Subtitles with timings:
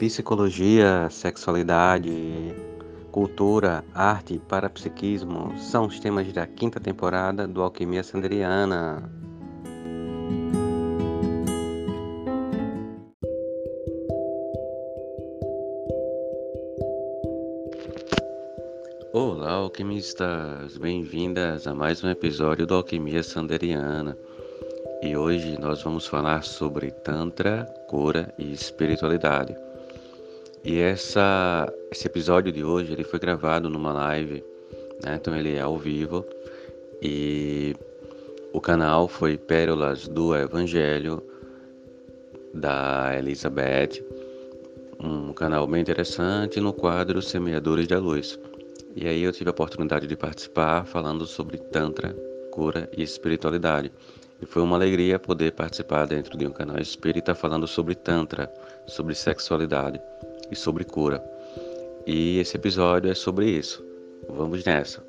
[0.00, 2.10] Psicologia, sexualidade,
[3.12, 9.12] cultura, arte e parapsiquismo são os temas da quinta temporada do Alquimia Sanderiana.
[19.12, 20.78] Olá, alquimistas!
[20.78, 24.16] Bem-vindas a mais um episódio do Alquimia Sanderiana.
[25.02, 29.54] E hoje nós vamos falar sobre Tantra, cura e espiritualidade.
[30.62, 34.44] E essa, esse episódio de hoje ele foi gravado numa live,
[35.02, 35.16] né?
[35.18, 36.22] então ele é ao vivo
[37.00, 37.74] e
[38.52, 41.22] o canal foi Pérolas do Evangelho
[42.52, 44.04] da Elizabeth,
[45.02, 48.38] um canal bem interessante no quadro Semeadores da Luz.
[48.94, 52.14] E aí eu tive a oportunidade de participar falando sobre Tantra,
[52.50, 53.90] cura e espiritualidade.
[54.42, 58.52] E foi uma alegria poder participar dentro de um canal espírita falando sobre Tantra,
[58.86, 59.98] sobre sexualidade
[60.50, 61.22] e sobre cura.
[62.06, 63.84] E esse episódio é sobre isso.
[64.28, 65.04] Vamos nessa.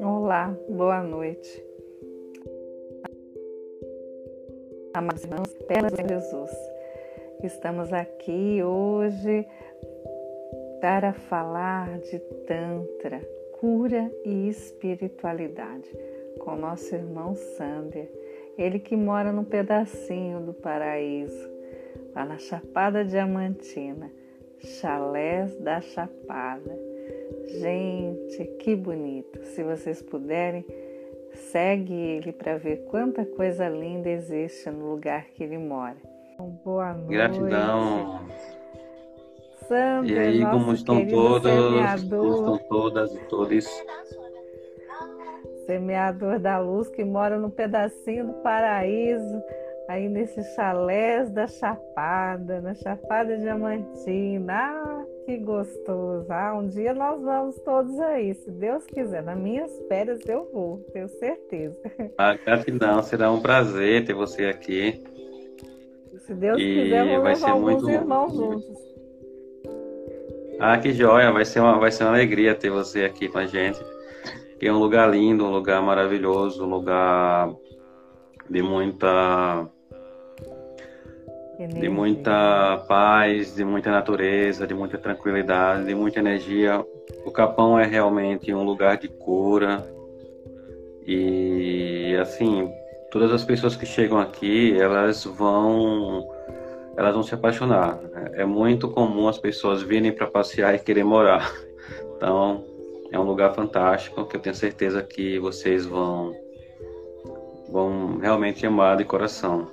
[0.00, 1.64] Olá, boa noite.
[4.94, 6.67] Amados irmãos, pernas em Jesus.
[7.42, 9.46] Estamos aqui hoje
[10.80, 13.20] para falar de Tantra,
[13.60, 15.88] cura e espiritualidade,
[16.40, 18.10] com nosso irmão Sander,
[18.58, 21.48] ele que mora num pedacinho do paraíso,
[22.12, 24.10] lá na Chapada Diamantina,
[24.58, 26.76] Chalés da Chapada.
[27.60, 29.44] Gente, que bonito!
[29.44, 30.64] Se vocês puderem,
[31.52, 36.17] segue ele para ver quanta coisa linda existe no lugar que ele mora.
[36.68, 37.08] Boa noite.
[37.08, 38.20] Gratidão.
[39.66, 41.50] Sandra, E aí, como estão todos?
[42.10, 43.66] Como estão todas e todos?
[45.64, 49.42] semeador da luz que mora num pedacinho do paraíso,
[49.88, 54.52] aí nesse chalés da Chapada, na Chapada Diamantina.
[54.54, 56.26] Ah, que gostoso!
[56.30, 59.22] Ah, um dia nós vamos todos aí, se Deus quiser.
[59.22, 61.76] Nas minhas férias eu vou, tenho certeza.
[62.18, 65.02] Ah, gratidão, será um prazer ter você aqui.
[66.18, 68.78] Se Deus E quiser, vou vai levar ser alguns muito- irmãos juntos.
[70.60, 71.30] Ah, que joia!
[71.30, 73.78] Vai ser uma, vai ser uma alegria ter você aqui com a gente.
[74.58, 77.54] Que é um lugar lindo, um lugar maravilhoso, um lugar
[78.50, 79.68] de muita,
[81.78, 86.84] de muita paz, de muita natureza, de muita tranquilidade, de muita energia.
[87.24, 89.86] O Capão é realmente um lugar de cura.
[91.06, 92.68] E assim,
[93.10, 96.28] todas as pessoas que chegam aqui, elas vão
[96.96, 97.96] elas vão se apaixonar.
[98.02, 98.32] né?
[98.34, 101.50] É muito comum as pessoas virem para passear e querer morar.
[102.16, 102.64] Então,
[103.12, 106.34] é um lugar fantástico que eu tenho certeza que vocês vão
[107.70, 109.66] vão realmente amar de coração.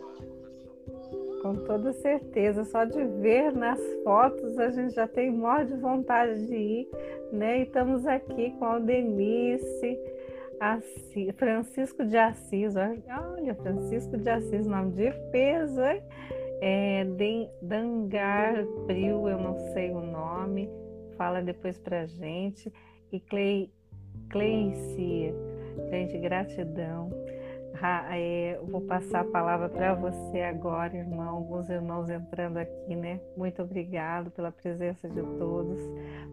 [1.42, 6.46] Com toda certeza, só de ver nas fotos a gente já tem maior de vontade
[6.46, 6.90] de ir,
[7.32, 7.60] né?
[7.60, 10.00] E estamos aqui com a Aldenice,
[11.38, 16.02] Francisco de Assis, olha, Francisco de Assis, nome de peso, hein?
[16.62, 17.06] É,
[17.62, 20.70] Dangar Bril, eu não sei o nome,
[21.18, 22.72] fala depois pra gente.
[23.12, 23.70] E Clay,
[24.30, 25.34] Cleicia,
[25.90, 27.10] gente, gratidão.
[27.82, 31.28] É, eu vou passar a palavra para você agora, irmão.
[31.28, 33.20] Alguns irmãos entrando aqui, né?
[33.36, 35.80] Muito obrigado pela presença de todos.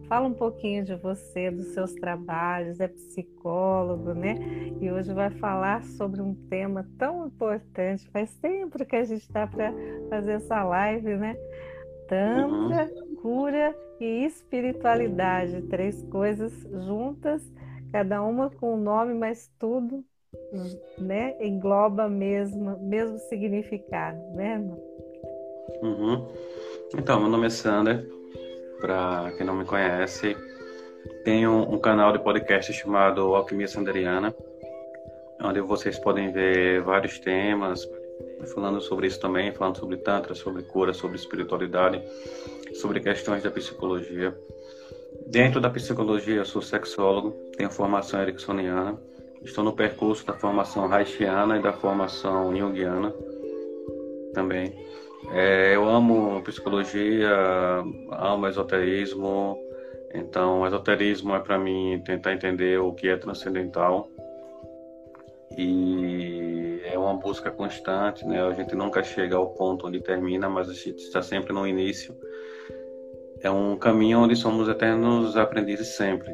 [0.07, 4.35] Fala um pouquinho de você, dos seus trabalhos, é psicólogo, né?
[4.79, 8.09] E hoje vai falar sobre um tema tão importante.
[8.09, 9.73] Faz tempo que a gente está para
[10.09, 11.35] fazer essa live, né?
[12.07, 12.89] Tantra,
[13.21, 15.61] cura e espiritualidade.
[15.63, 16.53] Três coisas
[16.85, 17.43] juntas,
[17.91, 20.05] cada uma com um nome, mas tudo
[20.97, 24.53] né, engloba mesmo, mesmo significado, né?
[24.53, 24.79] irmão?
[25.81, 26.27] Uhum.
[26.97, 28.07] Então, meu nome é Sander.
[28.79, 30.35] Para quem não me conhece,
[31.23, 34.35] tenho um canal de podcast chamado Alquimia Sanderiana,
[35.41, 37.87] onde vocês podem ver vários temas,
[38.53, 42.01] falando sobre isso também, falando sobre Tantra, sobre cura, sobre espiritualidade,
[42.73, 44.37] sobre questões da psicologia.
[45.27, 48.99] Dentro da psicologia, eu sou sexólogo, tenho formação ericksoniana,
[49.43, 53.13] estou no percurso da formação haitiana e da formação junguiana
[54.33, 54.73] também.
[55.31, 57.31] É, eu amo psicologia,
[58.11, 59.57] amo esoterismo,
[60.13, 64.09] então esoterismo é para mim tentar entender o que é transcendental
[65.57, 68.41] e é uma busca constante, né?
[68.43, 72.15] A gente nunca chega ao ponto onde termina, mas a gente está sempre no início.
[73.41, 76.33] é um caminho onde somos eternos aprendizes sempre.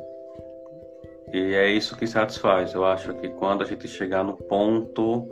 [1.32, 2.74] E é isso que satisfaz.
[2.74, 5.28] Eu acho que quando a gente chegar no ponto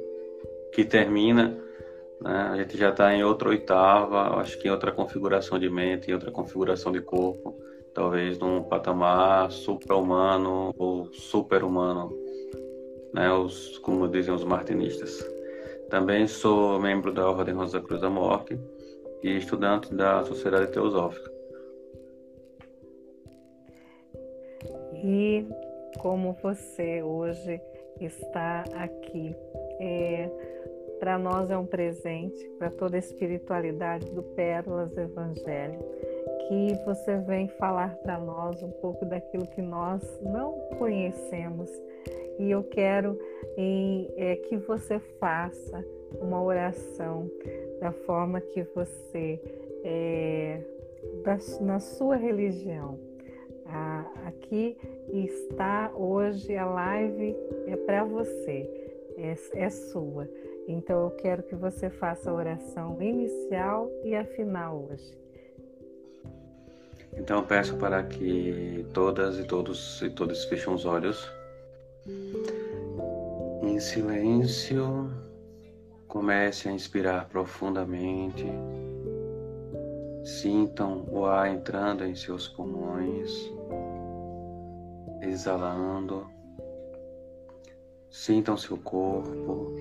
[0.73, 1.57] que termina,
[2.21, 6.09] né, a gente já está em outra oitava, acho que em outra configuração de mente,
[6.09, 7.57] em outra configuração de corpo,
[7.93, 12.15] talvez num patamar supra-humano ou super-humano,
[13.13, 15.25] né, os, como dizem os martinistas.
[15.89, 18.59] Também sou membro da Ordem Rosa Cruz da Morte
[19.23, 21.31] e estudante da Sociedade Teosófica.
[24.93, 25.47] E
[25.99, 27.59] como você hoje
[27.99, 29.35] está aqui,
[29.79, 30.29] é,
[30.99, 35.79] para nós é um presente, para toda a espiritualidade do Pérolas Evangelho,
[36.47, 41.69] que você vem falar para nós um pouco daquilo que nós não conhecemos
[42.39, 43.19] e eu quero
[43.57, 45.83] em, é, que você faça
[46.21, 47.29] uma oração
[47.79, 49.41] da forma que você,
[49.83, 50.61] é,
[51.23, 52.99] da, na sua religião.
[54.25, 54.77] Aqui
[55.11, 57.35] está hoje a live
[57.67, 58.69] é para você,
[59.17, 60.27] é, é sua.
[60.67, 65.17] Então eu quero que você faça a oração inicial e a final hoje.
[67.13, 71.29] Então peço para que todas e todos e todos fechem os olhos
[73.63, 75.11] em silêncio,
[76.07, 78.45] comece a inspirar profundamente.
[80.23, 83.51] Sintam o ar entrando em seus pulmões,
[85.27, 86.27] exalando.
[88.09, 89.73] Sintam seu corpo,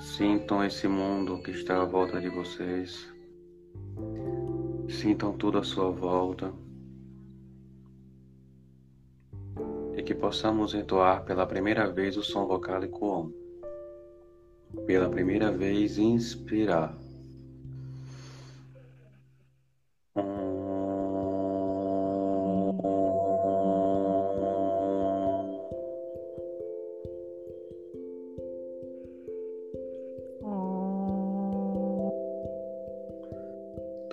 [0.00, 3.06] sintam esse mundo que está à volta de vocês.
[4.88, 6.52] Sintam tudo à sua volta.
[9.96, 13.32] e que possamos entoar pela primeira vez o som vocálico OM.
[14.86, 16.96] Pela primeira vez, inspirar.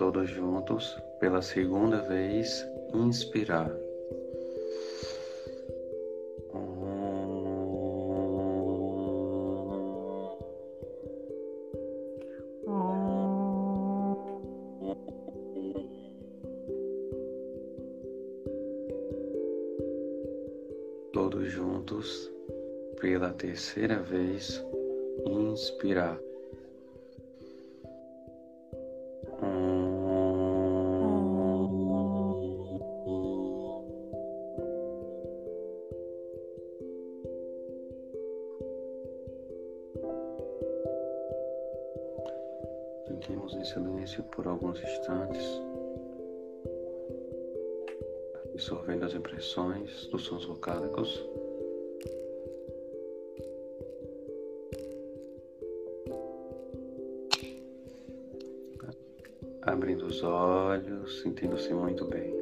[0.00, 3.70] Todos juntos, pela segunda vez, inspirar.
[21.12, 22.32] todos juntos,
[23.02, 24.64] pela terceira vez,
[25.26, 26.29] inspirar.
[44.70, 45.62] Alguns instantes
[48.54, 51.24] absorvendo as impressões dos sons vocálicos.
[59.62, 62.34] Abrindo os olhos, sentindo-se muito bem.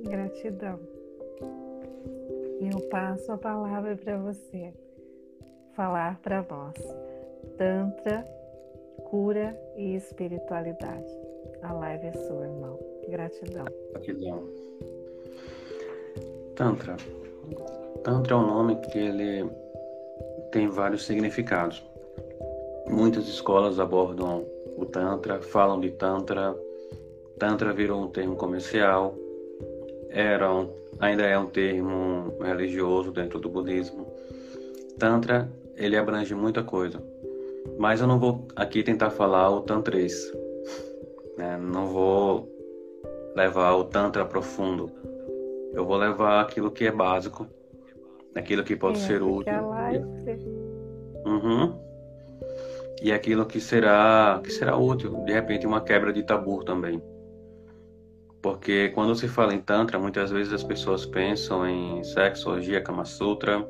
[0.00, 0.78] Gratidão.
[2.60, 4.72] Eu passo a palavra para você
[5.74, 6.74] falar para nós.
[7.56, 8.37] Tantra,
[9.10, 11.10] cura e espiritualidade.
[11.62, 12.78] A live é sua, irmão.
[13.08, 13.66] Gratidão.
[13.92, 14.44] Gratidão.
[16.54, 16.96] Tantra.
[18.04, 19.50] Tantra é um nome que ele
[20.50, 21.82] tem vários significados.
[22.88, 24.44] Muitas escolas abordam
[24.76, 26.56] o Tantra, falam de Tantra.
[27.38, 29.14] Tantra virou um termo comercial,
[30.10, 34.06] era um, ainda é um termo religioso dentro do budismo.
[34.98, 37.00] Tantra, ele abrange muita coisa.
[37.76, 40.32] Mas eu não vou aqui tentar falar o Tantrês.
[41.36, 41.56] Né?
[41.58, 42.48] Não vou
[43.34, 44.90] levar o Tantra profundo.
[45.72, 47.46] Eu vou levar aquilo que é básico,
[48.34, 49.52] aquilo que pode é, ser útil.
[51.26, 51.78] Uhum.
[53.02, 57.02] E aquilo que será que será útil, de repente uma quebra de tabu também.
[58.42, 63.04] Porque quando se fala em Tantra, muitas vezes as pessoas pensam em sexo, orgia, Kama
[63.04, 63.66] Sutra.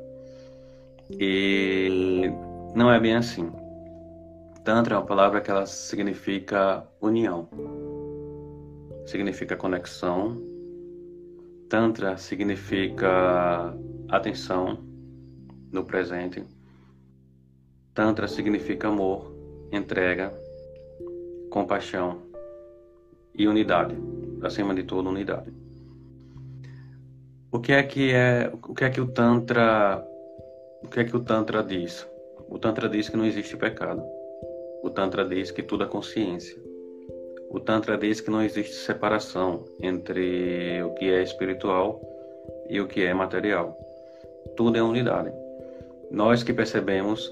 [1.11, 2.31] E
[2.75, 3.51] não é bem assim.
[4.63, 7.47] Tantra é uma palavra que ela significa união
[9.09, 10.37] significa conexão,
[11.67, 13.75] Tantra significa
[14.07, 14.83] atenção
[15.71, 16.43] no presente,
[17.93, 19.33] Tantra significa amor,
[19.71, 20.31] entrega,
[21.49, 22.21] compaixão
[23.35, 23.95] e unidade,
[24.43, 25.51] acima de tudo, unidade.
[27.51, 30.05] O que é que é, o que é que o Tantra,
[30.83, 32.07] o que é que o Tantra diz?
[32.47, 34.03] O Tantra diz que não existe pecado.
[34.81, 36.57] O Tantra diz que tudo é consciência.
[37.49, 41.99] o Tantra diz que não existe separação entre o que é espiritual
[42.69, 43.77] e o que é material.
[44.55, 45.31] Tudo é unidade.
[46.11, 47.31] Nós que percebemos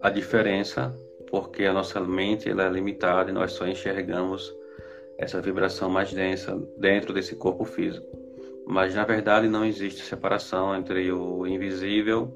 [0.00, 0.94] a diferença
[1.30, 4.54] porque a nossa mente ela é limitada e nós só enxergamos
[5.18, 8.06] essa vibração mais densa dentro desse corpo físico.
[8.66, 12.32] Mas na verdade não existe separação entre o invisível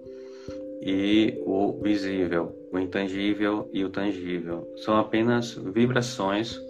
[0.80, 4.72] e o visível, o intangível e o tangível.
[4.76, 6.60] São apenas vibrações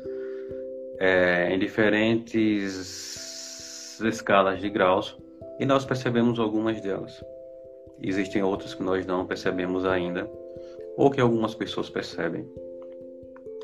[0.99, 3.19] é, em diferentes
[4.01, 5.17] escalas de graus
[5.59, 7.23] e nós percebemos algumas delas.
[8.01, 10.31] Existem outras que nós não percebemos ainda
[10.97, 12.49] ou que algumas pessoas percebem.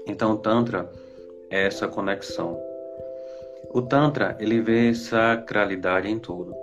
[0.07, 0.91] Então, o Tantra
[1.51, 2.61] é essa conexão.
[3.73, 6.55] O Tantra, ele vê sacralidade em tudo.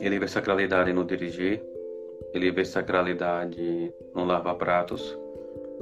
[0.00, 1.62] Ele vê sacralidade no dirigir,
[2.32, 5.16] ele vê sacralidade no lavar pratos,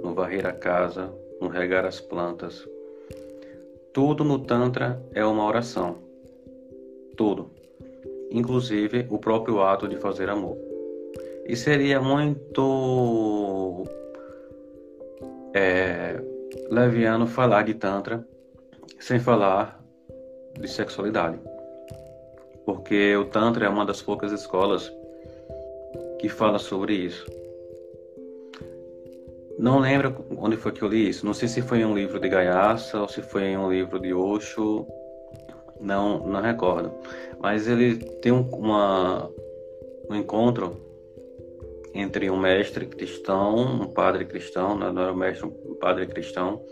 [0.03, 2.67] no varrer a casa, no regar as plantas.
[3.93, 5.99] Tudo no Tantra é uma oração.
[7.17, 7.51] Tudo.
[8.31, 10.57] Inclusive o próprio ato de fazer amor.
[11.47, 13.85] E seria muito
[15.55, 16.21] é,
[16.71, 18.27] leviano falar de Tantra
[18.99, 19.81] sem falar
[20.59, 21.39] de sexualidade.
[22.65, 24.91] Porque o Tantra é uma das poucas escolas
[26.25, 27.27] que fala sobre isso.
[29.59, 31.27] Não lembro onde foi que eu li isso.
[31.27, 34.01] Não sei se foi em um livro de Gaiasa ou se foi em um livro
[34.01, 34.87] de Osho.
[35.79, 36.95] Não, não recordo.
[37.39, 39.31] Mas ele tem um, uma,
[40.09, 40.81] um encontro
[41.93, 44.91] entre um mestre cristão, um padre cristão, né?
[44.91, 46.65] não era um mestre, um padre cristão,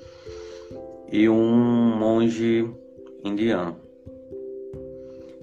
[1.11, 1.45] e um
[1.99, 2.67] monge
[3.23, 3.77] indiano.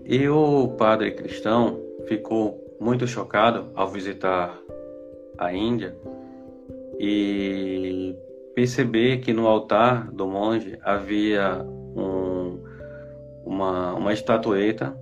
[0.03, 4.57] E o padre cristão ficou muito chocado ao visitar
[5.37, 5.95] a Índia
[6.99, 8.15] e
[8.55, 12.63] perceber que no altar do monge havia um,
[13.45, 14.97] uma, uma estatueta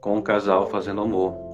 [0.00, 1.52] com um casal fazendo amor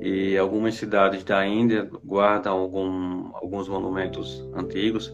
[0.00, 5.12] e algumas cidades da Índia guardam algum, alguns monumentos antigos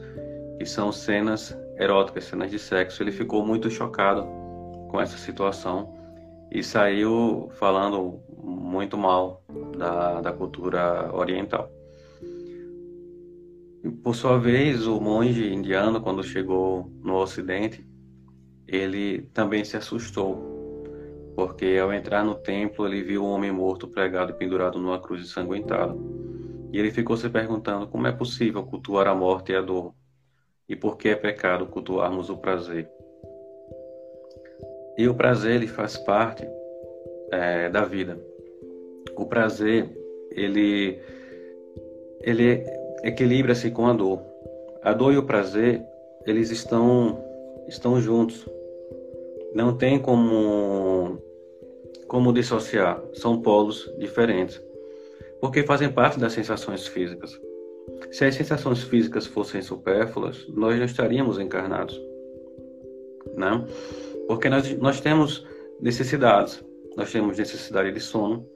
[0.58, 3.02] que são cenas eróticas, cenas de sexo.
[3.02, 4.26] Ele ficou muito chocado
[4.90, 5.94] com essa situação
[6.50, 9.42] e saiu falando muito mal
[9.76, 11.70] da, da cultura oriental.
[14.02, 17.86] Por sua vez, o monge indiano, quando chegou no Ocidente,
[18.66, 20.52] ele também se assustou
[21.34, 25.22] porque ao entrar no templo ele viu um homem morto pregado e pendurado numa cruz
[25.22, 25.94] ensanguentada.
[26.72, 29.94] E ele ficou se perguntando como é possível cultuar a morte e a dor,
[30.68, 32.88] e por que é pecado cultuarmos o prazer.
[34.96, 36.46] E o prazer ele faz parte
[37.30, 38.18] é, da vida.
[39.16, 39.90] O prazer
[40.30, 40.98] ele
[42.22, 42.64] ele
[43.02, 44.20] equilibra-se com a dor.
[44.82, 45.82] A dor e o prazer
[46.26, 47.22] eles estão
[47.68, 48.46] estão juntos
[49.54, 51.18] não tem como,
[52.08, 54.60] como dissociar, são polos diferentes,
[55.40, 57.38] porque fazem parte das sensações físicas.
[58.10, 62.00] Se as sensações físicas fossem supérfluas, nós não estaríamos encarnados,
[63.34, 63.64] né?
[64.26, 65.46] Porque nós, nós temos
[65.80, 66.64] necessidades,
[66.96, 68.46] nós temos necessidade de sono,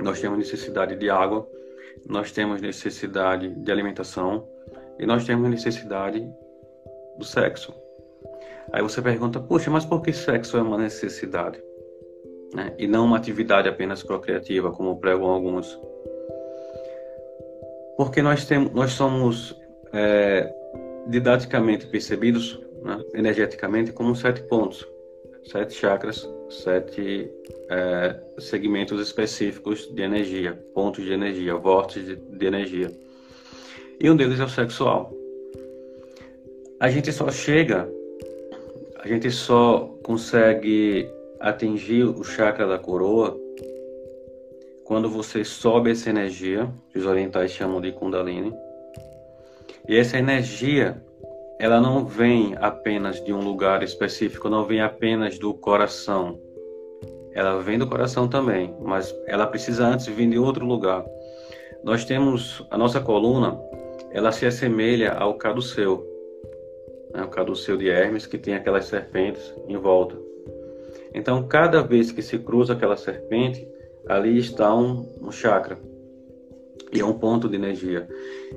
[0.00, 1.48] nós temos necessidade de água,
[2.08, 4.46] nós temos necessidade de alimentação
[4.98, 6.26] e nós temos necessidade
[7.18, 7.74] do sexo.
[8.72, 11.62] Aí você pergunta, puxa, mas por que sexo é uma necessidade?
[12.54, 12.74] Né?
[12.78, 15.78] E não uma atividade apenas procriativa, como pregam alguns.
[17.96, 19.58] Porque nós, temos, nós somos
[19.92, 20.52] é,
[21.08, 24.86] didaticamente percebidos, né, energeticamente, como sete pontos,
[25.44, 27.30] sete chakras, sete
[27.68, 32.90] é, segmentos específicos de energia, pontos de energia, vórtices de, de energia.
[34.00, 35.12] E um deles é o sexual.
[36.78, 37.88] A gente só chega
[39.06, 43.38] a gente só consegue atingir o chakra da coroa
[44.82, 48.52] quando você sobe essa energia, que os orientais chamam de Kundalini.
[49.88, 51.00] E essa energia,
[51.58, 56.40] ela não vem apenas de um lugar específico, não vem apenas do coração.
[57.32, 61.04] Ela vem do coração também, mas ela precisa antes vir de outro lugar.
[61.84, 63.58] Nós temos a nossa coluna,
[64.10, 66.16] ela se assemelha ao caduceu
[67.16, 70.16] né, o caduceu de Hermes, que tem aquelas serpentes em volta.
[71.14, 73.66] Então, cada vez que se cruza aquela serpente,
[74.06, 75.78] ali está um, um chakra
[76.92, 78.06] e é um ponto de energia.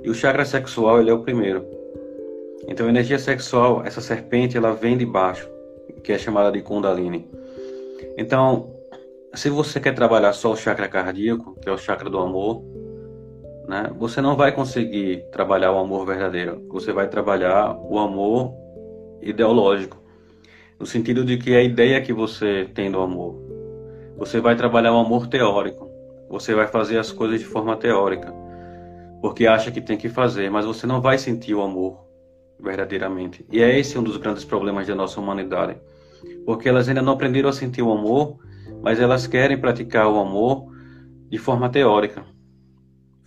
[0.03, 1.65] E o chakra sexual ele é o primeiro.
[2.67, 5.49] Então, a energia sexual, essa serpente, ela vem de baixo,
[6.03, 7.29] que é chamada de Kundalini.
[8.17, 8.75] Então,
[9.33, 12.63] se você quer trabalhar só o chakra cardíaco, que é o chakra do amor,
[13.67, 16.65] né, você não vai conseguir trabalhar o amor verdadeiro.
[16.69, 18.53] Você vai trabalhar o amor
[19.21, 19.97] ideológico,
[20.79, 23.35] no sentido de que a ideia que você tem do amor,
[24.17, 25.89] você vai trabalhar o amor teórico,
[26.29, 28.33] você vai fazer as coisas de forma teórica,
[29.21, 32.08] porque acha que tem que fazer, mas você não vai sentir o amor
[32.59, 33.45] verdadeiramente.
[33.51, 35.77] E é esse um dos grandes problemas da nossa humanidade,
[36.45, 38.37] porque elas ainda não aprenderam a sentir o amor,
[38.81, 40.71] mas elas querem praticar o amor
[41.29, 42.25] de forma teórica.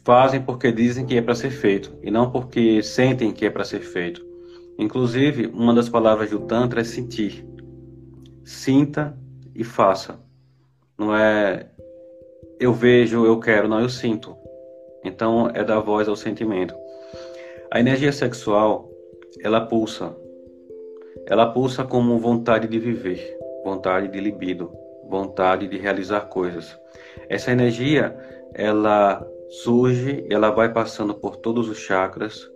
[0.04, 3.64] Fazem porque dizem que é para ser feito e não porque sentem que é para
[3.64, 4.24] ser feito.
[4.78, 7.46] Inclusive, uma das palavras do Tantra é sentir.
[8.44, 9.16] Sinta
[9.54, 10.18] e faça.
[10.98, 11.68] Não é
[12.62, 14.36] eu vejo, eu quero, não, eu sinto.
[15.04, 16.74] Então, é dar voz ao sentimento.
[17.72, 18.88] A energia sexual,
[19.42, 20.14] ela pulsa.
[21.26, 24.72] Ela pulsa como vontade de viver, vontade de libido,
[25.08, 26.78] vontade de realizar coisas.
[27.28, 28.16] Essa energia,
[28.54, 32.50] ela surge, ela vai passando por todos os chakras,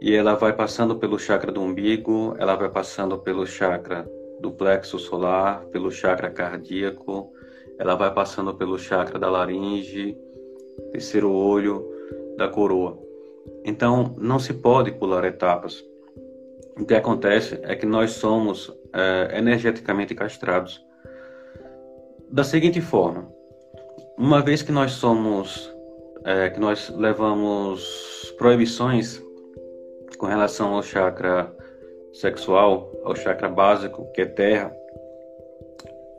[0.00, 4.08] e ela vai passando pelo chakra do umbigo, ela vai passando pelo chakra
[4.40, 7.30] do plexo solar, pelo chakra cardíaco,
[7.78, 10.16] ela vai passando pelo chakra da laringe,
[10.92, 11.86] terceiro olho,
[12.36, 12.98] da coroa.
[13.64, 15.84] Então, não se pode pular etapas.
[16.78, 20.84] O que acontece é que nós somos é, energeticamente castrados.
[22.30, 23.30] Da seguinte forma,
[24.16, 25.72] uma vez que nós somos,
[26.24, 29.22] é, que nós levamos proibições
[30.18, 31.52] com relação ao chakra
[32.12, 34.74] sexual, ao chakra básico, que é terra,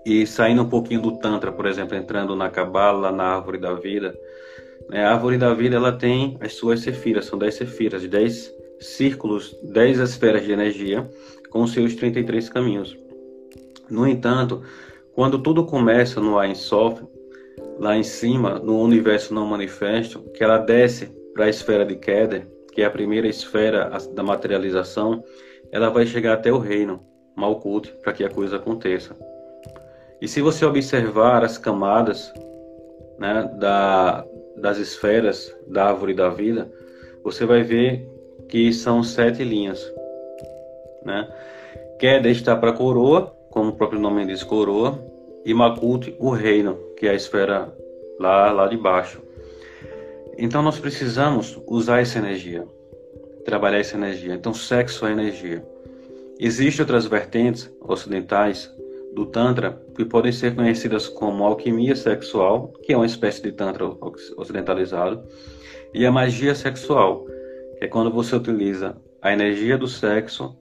[0.06, 4.18] e saindo um pouquinho do Tantra, por exemplo, entrando na Kabbalah, na Árvore da Vida,
[4.90, 5.06] né?
[5.06, 10.00] a Árvore da Vida ela tem as suas sefiras, são 10 sefiras, 10 círculos, 10
[10.00, 11.10] esferas de energia,
[11.50, 12.98] com seus 33 caminhos.
[13.90, 14.62] No entanto,
[15.14, 17.04] quando tudo começa no Ein Sof,
[17.78, 22.48] lá em cima, no universo não manifesto, que ela desce para a esfera de Keter,
[22.74, 25.24] que é a primeira esfera da materialização,
[25.72, 29.16] ela vai chegar até o reino, Malkut, para que a coisa aconteça.
[30.22, 32.32] E se você observar as camadas
[33.18, 34.26] né, da,
[34.58, 36.72] das esferas da árvore da vida,
[37.24, 38.08] você vai ver
[38.52, 39.82] que são sete linhas.
[41.04, 41.28] Né?
[41.98, 45.04] Keda está para coroa, como o próprio nome diz, coroa,
[45.46, 47.74] e Makut, o reino, que é a esfera
[48.20, 49.22] lá, lá de baixo.
[50.38, 52.68] Então nós precisamos usar essa energia,
[53.46, 54.34] trabalhar essa energia.
[54.34, 55.66] Então sexo é energia.
[56.38, 58.70] Existem outras vertentes ocidentais
[59.14, 63.86] do Tantra que podem ser conhecidas como alquimia sexual, que é uma espécie de Tantra
[64.38, 65.24] ocidentalizado,
[65.94, 67.26] e a magia sexual,
[67.82, 70.56] é quando você utiliza a energia do sexo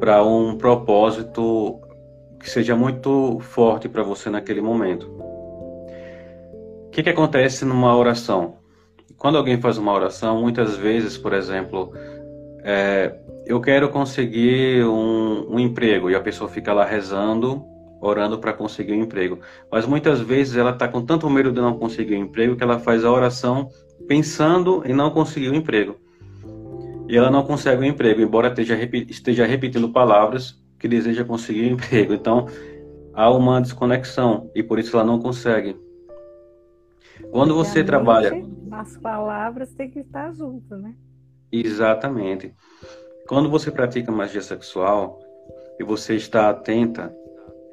[0.00, 1.78] para um propósito
[2.40, 5.06] que seja muito forte para você naquele momento.
[6.86, 8.56] O que, que acontece numa oração?
[9.18, 11.92] Quando alguém faz uma oração, muitas vezes, por exemplo,
[12.64, 13.14] é,
[13.46, 17.62] eu quero conseguir um, um, emprego e a pessoa fica lá rezando,
[18.00, 19.38] orando para conseguir um emprego.
[19.70, 22.78] Mas muitas vezes ela está com tanto medo de não conseguir um emprego que ela
[22.78, 23.68] faz a oração
[24.08, 25.96] pensando em não conseguir o um emprego.
[27.12, 28.74] E ela não consegue o um emprego, embora esteja,
[29.06, 32.14] esteja repetindo palavras que deseja conseguir um emprego.
[32.14, 32.46] Então,
[33.12, 35.76] há uma desconexão e por isso ela não consegue.
[37.30, 38.32] Quando você trabalha.
[38.70, 40.94] As palavras têm que estar juntas, né?
[41.52, 42.54] Exatamente.
[43.28, 45.20] Quando você pratica magia sexual
[45.78, 47.14] e você está atenta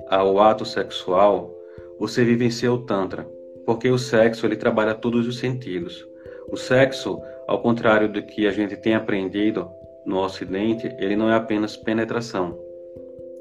[0.09, 1.49] ao ato sexual,
[1.97, 3.25] você vivencia o Tantra,
[3.65, 6.05] porque o sexo ele trabalha todos os sentidos.
[6.51, 9.67] O sexo, ao contrário do que a gente tem aprendido
[10.05, 12.55] no Ocidente, ele não é apenas penetração.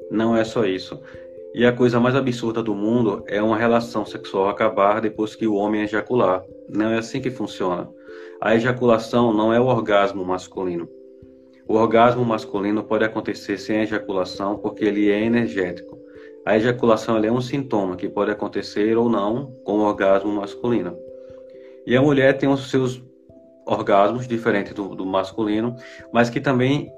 [0.09, 0.99] Não é só isso.
[1.53, 5.53] E a coisa mais absurda do mundo é uma relação sexual acabar depois que o
[5.53, 6.43] homem ejacular.
[6.67, 7.87] Não é assim que funciona.
[8.41, 10.89] A ejaculação não é o orgasmo masculino.
[11.67, 15.99] O orgasmo masculino pode acontecer sem ejaculação porque ele é energético.
[16.47, 20.97] A ejaculação é um sintoma que pode acontecer ou não com o orgasmo masculino.
[21.85, 22.99] E a mulher tem os seus
[23.69, 25.75] orgasmos diferentes do, do masculino,
[26.11, 26.91] mas que também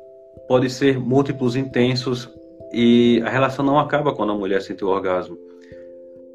[0.48, 2.30] pode ser múltiplos intensos
[2.72, 5.38] e a relação não acaba quando a mulher sente o orgasmo.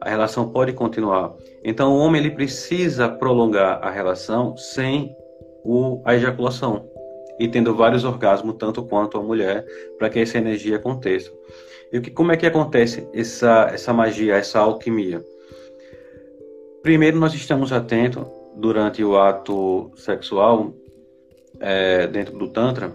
[0.02, 1.34] A relação pode continuar.
[1.64, 5.16] Então o homem ele precisa prolongar a relação sem
[5.64, 6.86] o, a ejaculação
[7.38, 9.64] e tendo vários orgasmos tanto quanto a mulher
[9.98, 11.32] para que essa energia aconteça.
[11.90, 15.24] E que, como é que acontece essa, essa magia, essa alquimia?
[16.82, 20.74] Primeiro, nós estamos atentos durante o ato sexual,
[21.60, 22.92] é, dentro do Tantra,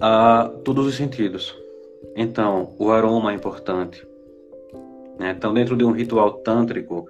[0.00, 1.56] a todos os sentidos.
[2.16, 4.06] Então, o aroma é importante.
[5.18, 5.34] Né?
[5.36, 7.06] Então, dentro de um ritual tântrico,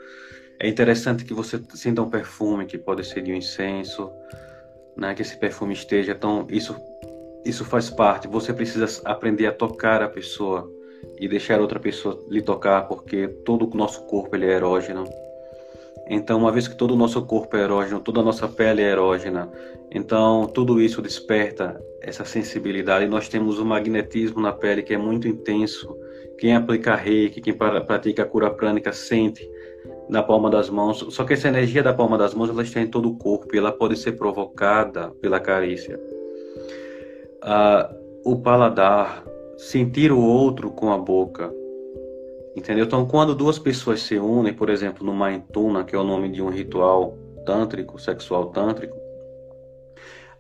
[0.58, 4.10] é interessante que você sinta um perfume, que pode ser de um incenso,
[4.96, 5.14] né?
[5.14, 6.12] que esse perfume esteja.
[6.12, 6.76] Então, isso
[7.44, 8.26] isso faz parte.
[8.26, 10.70] Você precisa aprender a tocar a pessoa
[11.20, 15.04] e deixar outra pessoa lhe tocar, porque todo o nosso corpo ele é erógeno.
[16.08, 18.90] Então, uma vez que todo o nosso corpo é erógeno, toda a nossa pele é
[18.90, 19.50] erógena,
[19.90, 23.06] então tudo isso desperta essa sensibilidade.
[23.06, 25.96] Nós temos um magnetismo na pele que é muito intenso.
[26.38, 29.48] Quem aplica reiki, quem pratica cura prânica sente
[30.08, 31.06] na palma das mãos.
[31.10, 33.58] Só que essa energia da palma das mãos ela está em todo o corpo e
[33.58, 35.98] ela pode ser provocada pela carícia.
[37.40, 37.90] Ah,
[38.24, 39.24] o paladar,
[39.56, 41.52] sentir o outro com a boca,
[42.56, 42.84] Entendeu?
[42.84, 46.40] Então, quando duas pessoas se unem, por exemplo, no Maintuna, que é o nome de
[46.40, 48.96] um ritual tântrico, sexual tântrico,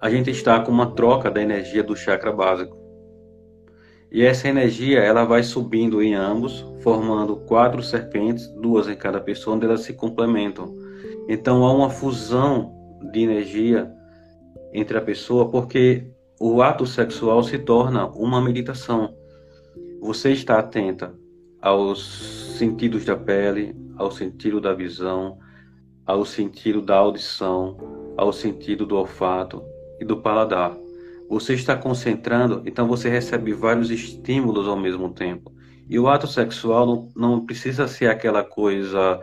[0.00, 2.76] a gente está com uma troca da energia do chakra básico.
[4.12, 9.56] E essa energia, ela vai subindo em ambos, formando quatro serpentes, duas em cada pessoa,
[9.56, 10.72] onde elas se complementam.
[11.28, 12.72] Então, há uma fusão
[13.12, 13.90] de energia
[14.72, 16.06] entre a pessoa, porque
[16.38, 19.16] o ato sexual se torna uma meditação.
[20.00, 21.12] Você está atenta
[21.64, 22.04] aos
[22.58, 25.38] sentidos da pele, ao sentido da visão,
[26.04, 27.78] ao sentido da audição,
[28.18, 29.62] ao sentido do olfato
[29.98, 30.76] e do paladar.
[31.26, 35.50] Você está concentrando, então você recebe vários estímulos ao mesmo tempo.
[35.88, 39.18] E o ato sexual não, não precisa ser aquela coisa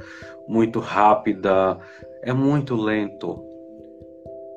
[0.47, 1.77] muito rápida,
[2.23, 3.39] é muito lento.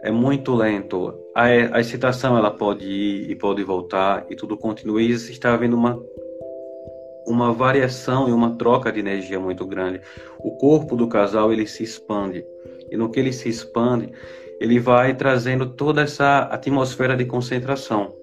[0.03, 1.15] É muito lento.
[1.37, 5.03] A, a excitação ela pode ir e pode voltar e tudo continua.
[5.03, 5.99] E está havendo uma
[7.27, 10.01] uma variação e uma troca de energia muito grande.
[10.39, 12.45] O corpo do casal ele se expande
[12.91, 14.13] e no que ele se expande,
[14.61, 18.15] ele vai trazendo toda essa atmosfera de concentração.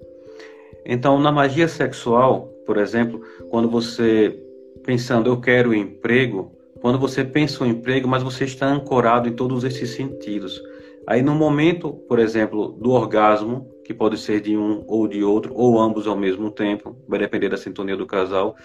[0.84, 4.38] Então, na magia sexual, por exemplo, quando você
[4.82, 9.62] pensando eu quero emprego, quando você pensa o emprego, mas você está ancorado em todos
[9.62, 10.60] esses sentidos.
[11.06, 15.52] Aí no momento, por exemplo, do orgasmo, que pode ser de um ou de outro,
[15.54, 18.56] ou ambos ao mesmo tempo, vai depender da sintonia do casal,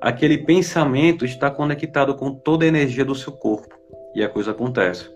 [0.00, 3.78] aquele pensamento está conectado com toda a energia do seu corpo
[4.14, 5.10] e a coisa acontece.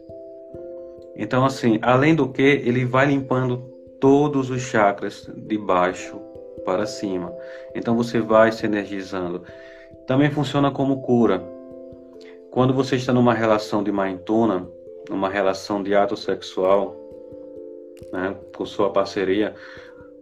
[1.17, 3.59] Então, assim, além do que, ele vai limpando
[4.01, 6.21] todos os chakras de baixo
[6.65, 7.35] para cima.
[7.75, 9.43] Então, você vai se energizando.
[10.07, 11.43] Também funciona como cura.
[12.51, 14.69] Quando você está numa relação de maintona,
[15.09, 16.95] numa relação de ato sexual,
[18.13, 19.55] né, com sua parceria,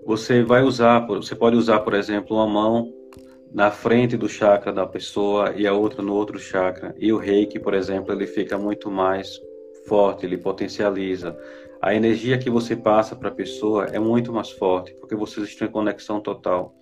[0.07, 2.93] você vai usar, você pode usar, por exemplo, uma mão
[3.55, 6.93] na frente do chakra da pessoa e a outra no outro chakra.
[6.99, 9.41] E o reiki, por exemplo, ele fica muito mais
[9.87, 11.39] forte, ele potencializa.
[11.81, 15.69] A energia que você passa para a pessoa é muito mais forte, porque vocês estão
[15.69, 16.75] em conexão total.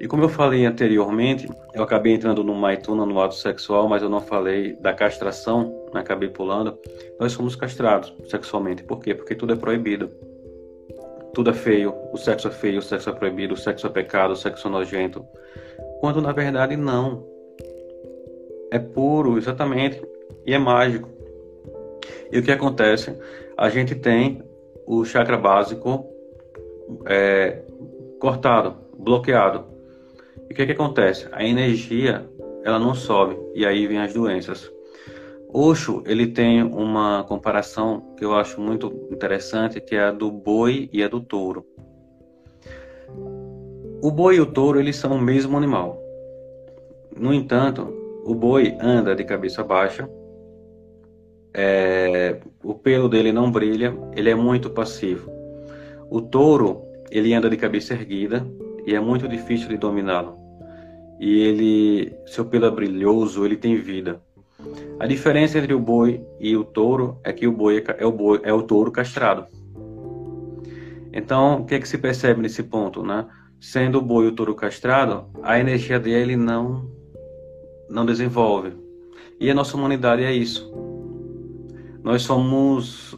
[0.00, 4.08] E como eu falei anteriormente, eu acabei entrando no maituna, no ato sexual, mas eu
[4.08, 6.78] não falei da castração, né, acabei pulando.
[7.20, 8.82] Nós somos castrados sexualmente.
[8.82, 9.14] Por quê?
[9.14, 10.10] Porque tudo é proibido.
[11.34, 14.32] Tudo é feio, o sexo é feio, o sexo é proibido, o sexo é pecado,
[14.32, 15.26] o sexo é nojento
[16.00, 17.26] quando na verdade não.
[18.70, 20.02] É puro, exatamente,
[20.44, 21.08] e é mágico.
[22.30, 23.16] E o que acontece?
[23.56, 24.42] A gente tem
[24.86, 26.06] o chakra básico
[27.06, 27.62] é,
[28.20, 29.64] cortado, bloqueado.
[30.48, 31.28] E o que, que acontece?
[31.32, 32.28] A energia
[32.64, 34.70] ela não sobe e aí vem as doenças.
[35.48, 40.90] Osho ele tem uma comparação que eu acho muito interessante, que é a do boi
[40.92, 41.64] e a do touro.
[44.06, 46.00] O boi e o touro eles são o mesmo animal.
[47.16, 47.92] No entanto,
[48.24, 50.08] o boi anda de cabeça baixa,
[51.52, 55.28] é, o pelo dele não brilha, ele é muito passivo.
[56.08, 58.46] O touro ele anda de cabeça erguida
[58.86, 60.38] e é muito difícil de dominá-lo.
[61.18, 64.20] E ele, seu pelo é brilhoso, ele tem vida.
[65.00, 68.12] A diferença entre o boi e o touro é que o boi é, é o,
[68.12, 69.48] boi, é o touro castrado.
[71.12, 73.26] Então, o que é que se percebe nesse ponto, né?
[73.60, 76.90] Sendo o boi o touro castrado, a energia dele não
[77.88, 78.74] não desenvolve.
[79.38, 80.72] E a nossa humanidade é isso.
[82.02, 83.16] Nós somos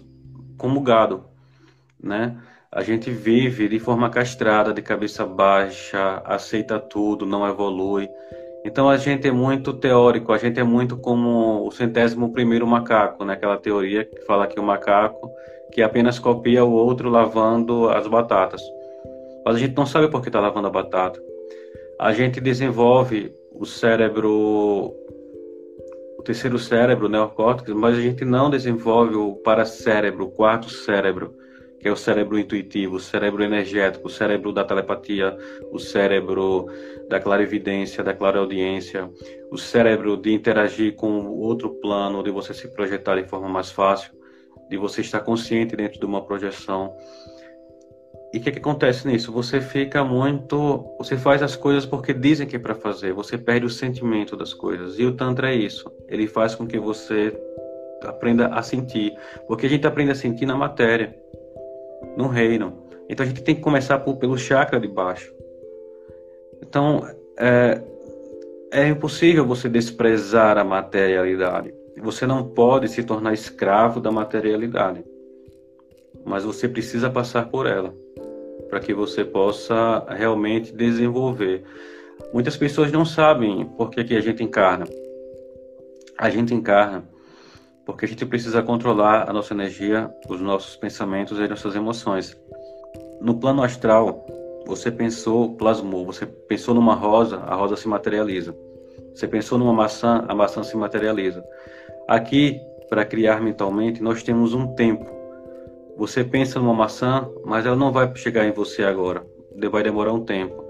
[0.56, 1.24] como gado,
[2.02, 2.36] né?
[2.70, 8.08] A gente vive de forma castrada, de cabeça baixa, aceita tudo, não evolui.
[8.64, 13.24] Então a gente é muito teórico, a gente é muito como o centésimo primeiro macaco,
[13.24, 13.34] né?
[13.34, 15.30] Aquela teoria que fala que o macaco
[15.72, 18.60] que apenas copia o outro lavando as batatas
[19.48, 21.18] mas a gente não sabe por que está lavando a batata.
[21.98, 24.30] A gente desenvolve o cérebro,
[26.18, 31.34] o terceiro cérebro, neocórtex, mas a gente não desenvolve o paracérebro, o quarto cérebro,
[31.80, 35.34] que é o cérebro intuitivo, o cérebro energético, o cérebro da telepatia,
[35.72, 36.66] o cérebro
[37.08, 39.10] da clarividência, da clareaudiência,
[39.50, 44.12] o cérebro de interagir com outro plano, de você se projetar de forma mais fácil,
[44.68, 46.94] de você estar consciente dentro de uma projeção.
[48.32, 49.32] E o que, que, acontece nisso?
[49.32, 50.84] Você fica muito.
[50.98, 54.52] Você faz as coisas porque dizem que é para fazer, você perde o sentimento das
[54.52, 54.98] coisas.
[54.98, 55.90] E o Tantra é isso.
[56.06, 57.34] Ele faz com que você
[58.02, 59.16] aprenda a sentir.
[59.46, 61.16] Porque a gente aprende a sentir na matéria,
[62.18, 62.86] no reino.
[63.08, 65.32] Então a gente tem que começar por, pelo chakra de baixo.
[66.60, 67.80] Então é,
[68.70, 71.72] é impossível você desprezar a materialidade.
[72.02, 75.02] Você não pode se tornar escravo da materialidade.
[76.26, 77.94] Mas você precisa passar por ela
[78.68, 81.64] para que você possa realmente desenvolver.
[82.32, 84.86] Muitas pessoas não sabem por que, que a gente encarna.
[86.18, 87.08] A gente encarna
[87.88, 92.38] porque a gente precisa controlar a nossa energia, os nossos pensamentos e as nossas emoções.
[93.18, 94.26] No plano astral,
[94.66, 98.54] você pensou, plasmou, você pensou numa rosa, a rosa se materializa.
[99.14, 101.42] Você pensou numa maçã, a maçã se materializa.
[102.06, 105.17] Aqui, para criar mentalmente, nós temos um tempo
[105.98, 109.26] você pensa numa maçã, mas ela não vai chegar em você agora.
[109.70, 110.64] Vai demorar um tempo.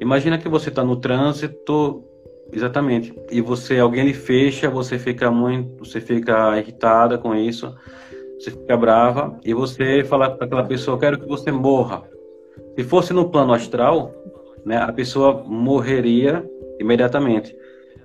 [0.00, 2.02] Imagina que você está no trânsito,
[2.50, 7.72] exatamente, e você alguém lhe fecha, você fica muito, você fica irritada com isso,
[8.38, 12.02] você fica brava e você fala para aquela pessoa, quero que você morra.
[12.74, 14.14] Se fosse no plano astral,
[14.64, 16.44] né, a pessoa morreria
[16.80, 17.54] imediatamente,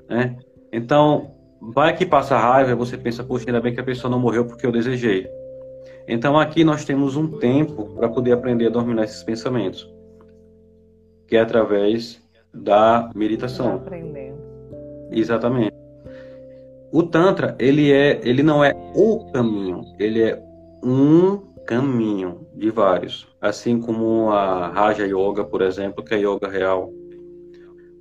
[0.10, 0.36] né?
[0.72, 4.46] Então, vai que passa raiva, você pensa, poxa, ainda bem que a pessoa não morreu
[4.46, 5.37] porque eu desejei.
[6.08, 9.92] Então aqui nós temos um tempo para poder aprender a dominar esses pensamentos,
[11.28, 12.22] que é através
[12.54, 13.76] da meditação.
[13.76, 14.38] Aprendendo.
[15.12, 15.76] Exatamente.
[16.92, 20.42] O tantra ele é, ele não é o caminho, ele é
[20.82, 26.90] um caminho de vários, assim como a Raja Yoga, por exemplo, que é yoga real.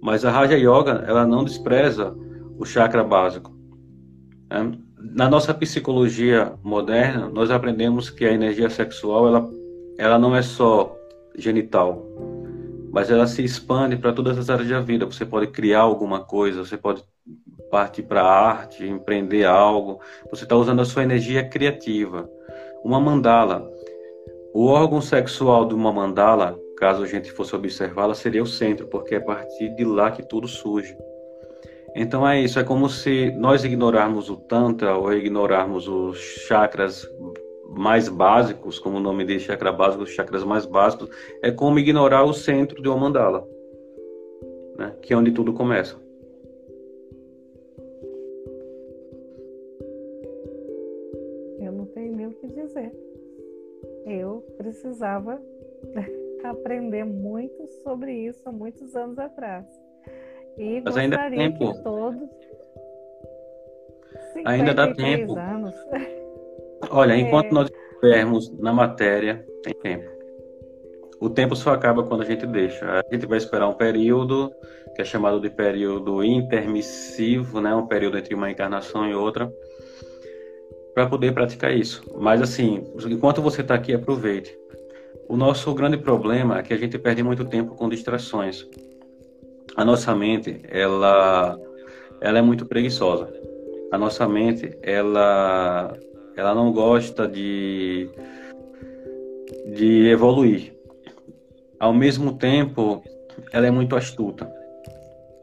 [0.01, 2.14] Mas a Raja Yoga ela não despreza
[2.57, 3.53] o chakra básico.
[4.49, 4.79] Né?
[5.17, 9.51] Na nossa psicologia moderna, nós aprendemos que a energia sexual ela,
[9.97, 10.95] ela não é só
[11.39, 12.05] genital,
[12.93, 15.07] mas ela se expande para todas as áreas da vida.
[15.07, 17.03] Você pode criar alguma coisa, você pode
[17.71, 20.01] partir para a arte, empreender algo.
[20.31, 22.29] Você está usando a sua energia criativa.
[22.85, 23.67] Uma mandala.
[24.53, 29.15] O órgão sexual de uma mandala, caso a gente fosse observá-la, seria o centro, porque
[29.15, 30.95] é a partir de lá que tudo surge.
[31.99, 37.11] Então é isso, é como se nós ignorarmos o Tantra ou ignorarmos os chakras
[37.71, 41.09] mais básicos, como o nome diz, chakra básico, os chakras mais básicos,
[41.43, 43.49] é como ignorar o centro de uma mandala,
[44.77, 44.95] né?
[45.01, 45.97] que é onde tudo começa.
[51.59, 52.93] Eu não tenho nem o que dizer.
[54.05, 55.41] Eu precisava
[56.45, 59.86] aprender muito sobre isso há muitos anos atrás.
[60.59, 61.83] E Mas ainda dá tempo.
[61.83, 62.29] Todos...
[64.45, 65.38] Ainda dá tempo.
[65.38, 65.75] Anos.
[66.90, 67.19] Olha, é...
[67.19, 70.16] enquanto nós estivermos na matéria, tem tempo.
[71.21, 72.85] O tempo só acaba quando a gente deixa.
[72.87, 74.53] A gente vai esperar um período,
[74.95, 77.75] que é chamado de período intermissivo, né?
[77.75, 79.51] um período entre uma encarnação e outra,
[80.95, 82.03] para poder praticar isso.
[82.19, 84.57] Mas, assim, enquanto você está aqui, aproveite.
[85.29, 88.66] O nosso grande problema é que a gente perde muito tempo com distrações
[89.77, 91.59] a nossa mente ela
[92.21, 93.29] ela é muito preguiçosa.
[93.93, 95.93] A nossa mente ela
[96.37, 98.11] ela não gosta de
[99.75, 100.75] de evoluir.
[101.79, 103.03] Ao mesmo tempo,
[103.53, 104.51] ela é muito astuta.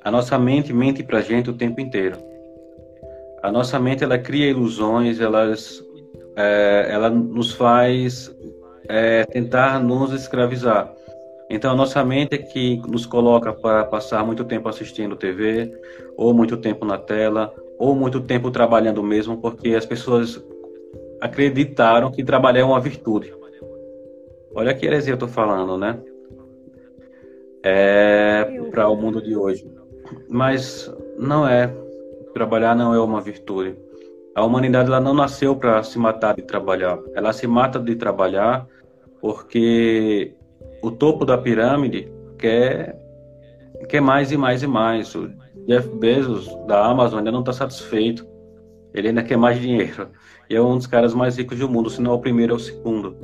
[0.04, 2.18] A nossa mente mente para gente o tempo inteiro.
[3.44, 5.84] A nossa mente ela cria ilusões, elas,
[6.36, 8.34] é, ela nos faz
[8.88, 10.92] é, tentar nos escravizar.
[11.54, 15.72] Então, a nossa mente é que nos coloca para passar muito tempo assistindo TV,
[16.18, 20.44] ou muito tempo na tela, ou muito tempo trabalhando mesmo, porque as pessoas
[21.22, 23.32] acreditaram que trabalhar é uma virtude.
[24.56, 26.00] Olha que heresia eu estou falando, né?
[27.64, 29.72] É para o mundo de hoje.
[30.28, 31.72] Mas não é.
[32.34, 33.78] Trabalhar não é uma virtude.
[34.34, 36.98] A humanidade ela não nasceu para se matar de trabalhar.
[37.14, 38.68] Ela se mata de trabalhar
[39.22, 40.36] porque
[40.84, 43.00] o topo da pirâmide quer,
[43.88, 45.16] quer mais e mais e mais.
[45.16, 45.32] O
[45.66, 48.28] Jeff Bezos, da Amazon, ainda não está satisfeito.
[48.94, 50.10] Ele ainda quer mais dinheiro.
[50.50, 52.56] E é um dos caras mais ricos do mundo, se não é o primeiro, é
[52.58, 53.16] o segundo.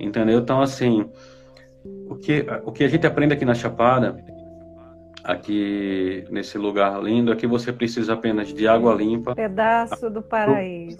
[0.00, 0.38] Entendeu?
[0.38, 1.06] Então, assim,
[2.08, 4.16] o que, o que a gente aprende aqui na Chapada,
[5.22, 9.34] aqui nesse lugar lindo, é que você precisa apenas de água limpa.
[9.34, 10.98] Pedaço do paraíso.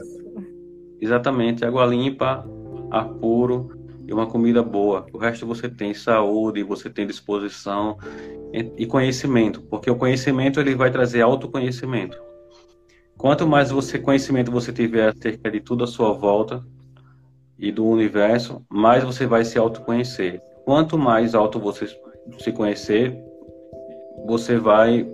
[1.01, 2.47] Exatamente, água limpa,
[2.90, 3.76] ar puro
[4.07, 5.07] e uma comida boa.
[5.12, 7.99] O resto você tem saúde, você tem disposição
[8.77, 12.16] e conhecimento, porque o conhecimento ele vai trazer autoconhecimento.
[13.19, 16.64] Quanto mais você conhecimento você tiver acerca de tudo à sua volta,
[17.59, 20.40] e do universo, mais você vai se autoconhecer.
[20.64, 21.87] Quanto mais alto você
[22.38, 23.16] se conhecer,
[24.27, 25.09] você vai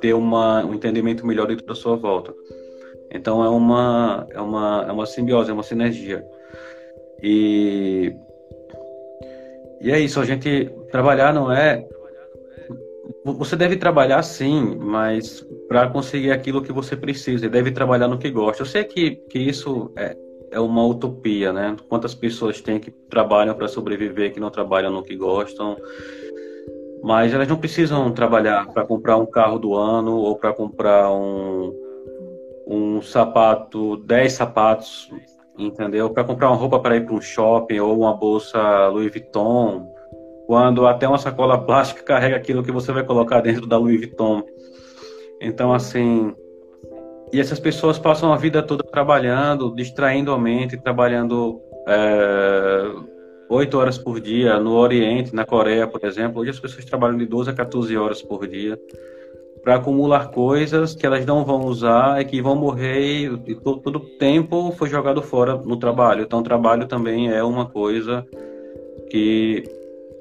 [0.00, 2.34] ter uma, um entendimento melhor de toda a sua volta.
[3.10, 6.26] Então é uma, é uma, é uma simbiose, é uma sinergia.
[7.22, 8.14] E,
[9.86, 11.86] e é isso, a gente trabalhar não é.
[13.24, 18.18] Você deve trabalhar sim, mas para conseguir aquilo que você precisa, e deve trabalhar no
[18.18, 18.62] que gosta.
[18.62, 20.16] Eu sei que, que isso é,
[20.50, 21.76] é uma utopia, né?
[21.88, 25.76] Quantas pessoas têm que trabalham para sobreviver que não trabalham no que gostam?
[27.04, 31.72] Mas elas não precisam trabalhar para comprar um carro do ano ou para comprar um,
[32.66, 35.08] um sapato, 10 sapatos,
[35.58, 36.10] entendeu?
[36.10, 39.88] Para comprar uma roupa para ir para um shopping ou uma bolsa Louis Vuitton,
[40.46, 44.42] quando até uma sacola plástica carrega aquilo que você vai colocar dentro da Louis Vuitton.
[45.40, 46.34] Então, assim,
[47.32, 52.92] e essas pessoas passam a vida toda trabalhando, distraindo a mente, trabalhando é,
[53.50, 56.40] oito é, horas por dia no Oriente, na Coreia, por exemplo.
[56.40, 58.78] Hoje as pessoas trabalham de 12 a 14 horas por dia
[59.66, 63.98] para acumular coisas que elas não vão usar e que vão morrer e todo, todo
[63.98, 66.22] tempo foi jogado fora no trabalho.
[66.22, 68.24] Então, o trabalho também é uma coisa
[69.10, 69.64] que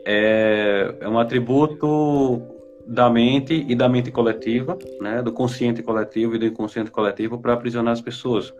[0.03, 2.41] é, é um atributo
[2.87, 7.53] da mente e da mente coletiva, né, do consciente coletivo e do inconsciente coletivo para
[7.53, 8.51] aprisionar as pessoas.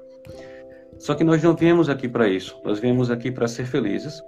[1.00, 2.56] Só que nós não viemos aqui para isso.
[2.64, 4.22] Nós viemos aqui para ser felizes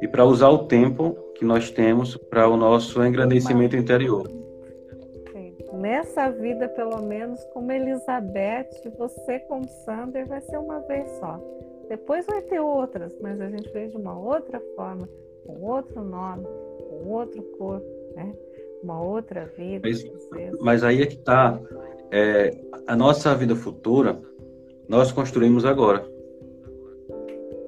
[0.00, 4.26] e para usar o tempo que nós temos para o nosso engrandecimento interior.
[5.84, 11.38] Nessa vida, pelo menos, como Elizabeth, você com Sander vai ser uma vez só.
[11.90, 15.06] Depois vai ter outras, mas a gente vê de uma outra forma,
[15.46, 16.46] com outro nome,
[16.88, 18.32] com outro corpo, né?
[18.82, 19.86] uma outra vida.
[19.86, 20.02] Mas,
[20.58, 21.60] mas aí é que está.
[22.10, 22.50] É,
[22.86, 24.18] a nossa vida futura,
[24.88, 26.02] nós construímos agora.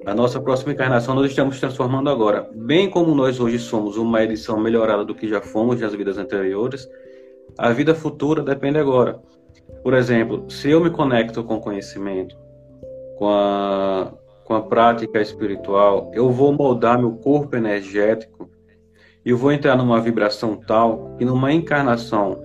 [0.07, 2.49] A nossa próxima encarnação nós estamos transformando agora.
[2.51, 6.89] Bem como nós hoje somos uma edição melhorada do que já fomos nas vidas anteriores,
[7.57, 9.19] a vida futura depende agora.
[9.83, 12.37] Por exemplo, se eu me conecto com o conhecimento,
[13.17, 14.13] com a,
[14.45, 18.49] com a prática espiritual, eu vou moldar meu corpo energético
[19.25, 22.41] e vou entrar numa vibração tal que numa encarnação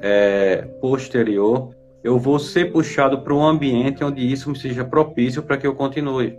[0.00, 5.56] é, posterior eu vou ser puxado para um ambiente onde isso me seja propício para
[5.56, 6.38] que eu continue.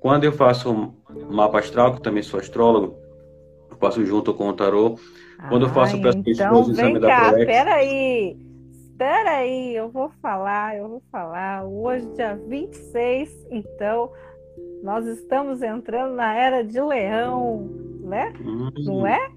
[0.00, 0.94] Quando eu faço
[1.30, 2.98] mapa astral, que também sou astrólogo,
[3.70, 4.98] eu faço junto com o tarô.
[5.48, 7.46] Quando ah, eu faço para as então pessoas o exame cá, da Prolex...
[7.46, 8.36] Peraí,
[8.98, 11.64] peraí, eu vou falar, eu vou falar.
[11.64, 14.10] Hoje, dia 26, então,
[14.82, 17.68] nós estamos entrando na era de leão,
[18.02, 18.32] né?
[18.40, 18.70] Uhum.
[18.84, 19.28] Não é?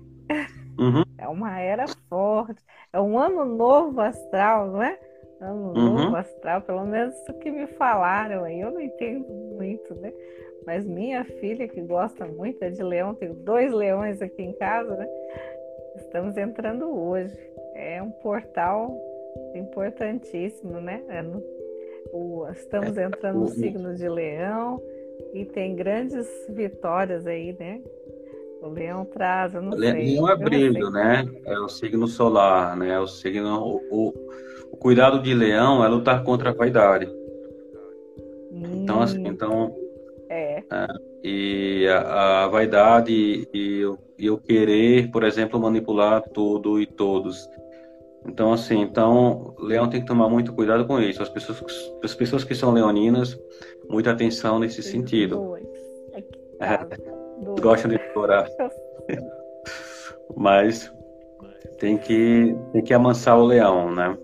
[0.80, 1.04] Uhum.
[1.20, 2.64] É uma era forte.
[2.94, 5.00] É um ano novo astral, não é?
[5.42, 5.94] Ano uhum.
[5.96, 8.62] novo astral, pelo menos o que me falaram aí.
[8.62, 10.14] Eu não entendo muito, né?
[10.66, 14.96] Mas minha filha, que gosta muito é de leão, tenho dois leões aqui em casa,
[14.96, 15.08] né?
[15.98, 17.36] Estamos entrando hoje.
[17.76, 18.96] É um portal
[19.56, 21.04] importantíssimo, né?
[21.10, 21.44] É no,
[22.14, 24.82] o, estamos é, entrando no signo de leão
[25.34, 27.82] e tem grandes vitórias aí, né?
[28.62, 30.16] O leão traz, eu não o sei.
[30.16, 31.28] Leão brilho, né?
[31.46, 33.00] É o signo solar, né?
[33.00, 33.60] O signo.
[33.60, 34.14] O, o,
[34.72, 37.06] o, cuidado de leão é lutar contra a vaidade.
[38.52, 39.76] Hum, então, assim, então.
[40.30, 40.64] É.
[40.70, 40.88] é
[41.24, 43.12] e a, a vaidade
[43.54, 43.82] e,
[44.18, 47.50] e, o querer, por exemplo, manipular tudo e todos.
[48.26, 51.22] Então, assim, então, leão tem que tomar muito cuidado com isso.
[51.22, 51.60] As pessoas,
[52.04, 53.38] as pessoas que são leoninas,
[53.90, 55.58] muita atenção nesse sentido.
[56.60, 56.80] É,
[57.62, 58.48] gostam de decorar.
[60.36, 60.94] Mas
[61.80, 64.18] tem que, tem que amansar o leão, né?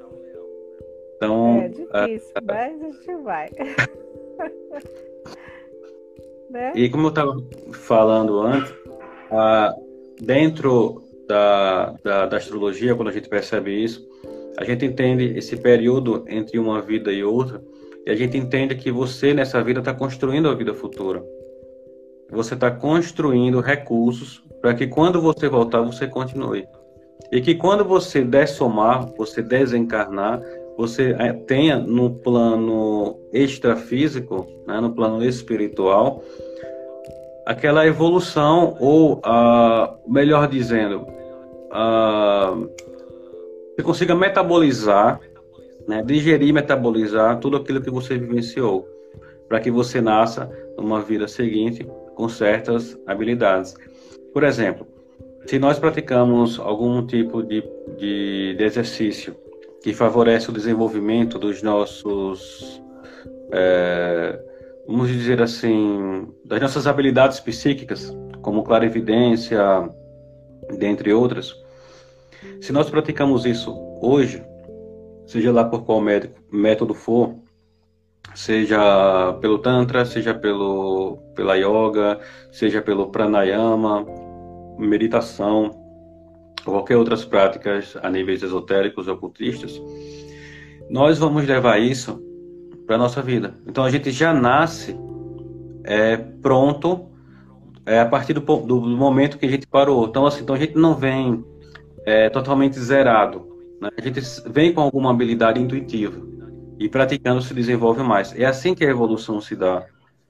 [1.16, 3.50] Então, é difícil, é, mas a gente vai.
[6.54, 6.72] né?
[6.76, 7.36] E como eu estava
[7.72, 8.72] falando antes,
[10.22, 14.08] dentro da, da, da astrologia, quando a gente percebe isso,
[14.58, 17.60] a gente entende esse período entre uma vida e outra,
[18.06, 21.23] e a gente entende que você nessa vida está construindo a vida futura.
[22.30, 26.65] Você está construindo recursos para que quando você voltar você continue.
[27.32, 30.42] E que quando você dessomar, você desencarnar,
[30.77, 36.23] você eh, tenha no plano extrafísico, né, no plano espiritual,
[37.46, 41.06] aquela evolução, ou, uh, melhor dizendo,
[41.71, 42.69] uh,
[43.75, 45.19] você consiga metabolizar,
[45.87, 48.87] né, digerir, metabolizar tudo aquilo que você vivenciou,
[49.48, 51.85] para que você nasça numa vida seguinte
[52.15, 53.75] com certas habilidades.
[54.33, 54.87] Por exemplo,
[55.46, 57.62] se nós praticamos algum tipo de,
[57.98, 59.35] de, de exercício
[59.83, 62.81] que favorece o desenvolvimento dos nossos
[63.52, 64.39] é,
[64.88, 69.60] vamos dizer assim, das nossas habilidades psíquicas, como clarividência,
[70.77, 71.56] dentre outras,
[72.62, 74.44] se nós praticamos isso hoje,
[75.25, 76.02] seja lá por qual
[76.52, 77.36] método for,
[78.36, 82.19] seja pelo Tantra, seja pelo, pela Yoga,
[82.52, 84.06] seja pelo Pranayama,
[84.77, 85.71] meditação,
[86.65, 89.81] ou qualquer outras práticas a níveis esotéricos ou ocultistas,
[90.90, 92.21] nós vamos levar isso
[92.86, 93.56] para nossa vida.
[93.67, 94.98] Então a gente já nasce
[95.84, 97.10] é, pronto
[97.86, 100.06] é, a partir do, do, momento que a gente parou.
[100.08, 101.44] Então, assim, então a gente não vem
[102.06, 103.48] é, totalmente zerado.
[103.81, 103.90] Né?
[103.98, 106.21] A gente vem com alguma habilidade intuitiva
[106.79, 108.38] e praticando se desenvolve mais.
[108.38, 109.86] É assim que a evolução se dá.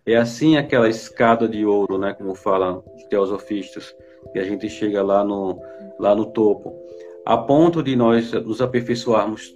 [0.06, 3.96] É assim aquela escada de ouro, né, como falam os teosofistas,
[4.34, 5.62] que a gente chega lá no,
[5.98, 6.74] lá no topo.
[7.26, 9.56] A ponto de nós nos aperfeiçoarmos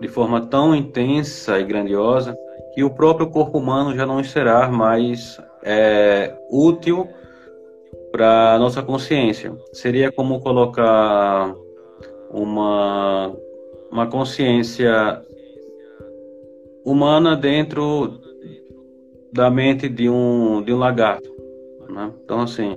[0.00, 2.36] de forma tão intensa e grandiosa
[2.74, 7.08] que o próprio corpo humano já não será mais é, útil
[8.12, 9.56] para nossa consciência.
[9.72, 11.54] Seria como colocar
[12.30, 13.34] uma,
[13.90, 15.22] uma consciência
[16.84, 18.20] humana dentro
[19.32, 21.28] da mente de um, de um lagarto.
[21.88, 22.12] Né?
[22.24, 22.76] Então, assim,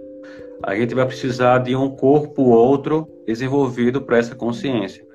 [0.63, 5.05] a gente vai precisar de um corpo ou outro desenvolvido para essa consciência.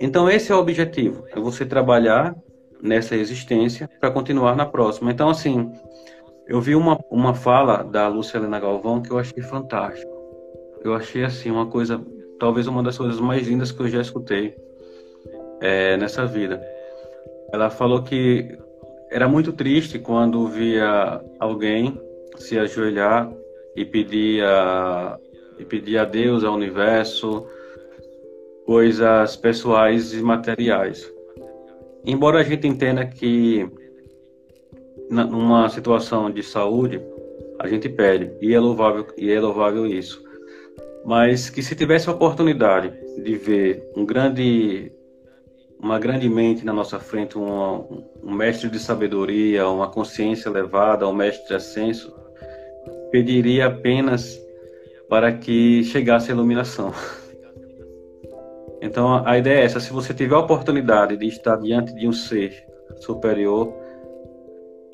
[0.00, 2.34] Então, esse é o objetivo: é você trabalhar
[2.82, 5.12] nessa existência para continuar na próxima.
[5.12, 5.70] Então, assim,
[6.48, 10.10] eu vi uma, uma fala da Lúcia Helena Galvão que eu achei fantástico.
[10.82, 12.00] Eu achei, assim, uma coisa,
[12.38, 14.56] talvez uma das coisas mais lindas que eu já escutei
[15.60, 16.60] é, nessa vida.
[17.52, 18.58] Ela falou que
[19.10, 22.00] era muito triste quando via alguém
[22.36, 23.30] se ajoelhar
[23.76, 25.18] e pedir a,
[25.58, 27.46] e pedir a Deus, ao universo,
[28.70, 31.04] coisas pessoais e materiais.
[32.04, 33.68] Embora a gente entenda que
[35.10, 37.02] numa situação de saúde
[37.58, 40.22] a gente pede e é louvável e é louvável isso,
[41.04, 44.92] mas que se tivesse a oportunidade de ver um grande
[45.82, 51.12] uma grande mente na nossa frente, um, um mestre de sabedoria, uma consciência elevada, um
[51.12, 52.14] mestre de ascenso,
[53.10, 54.40] pediria apenas
[55.08, 56.94] para que chegasse a iluminação.
[58.80, 62.12] Então a ideia é essa: se você tiver a oportunidade de estar diante de um
[62.12, 62.64] ser
[62.96, 63.72] superior,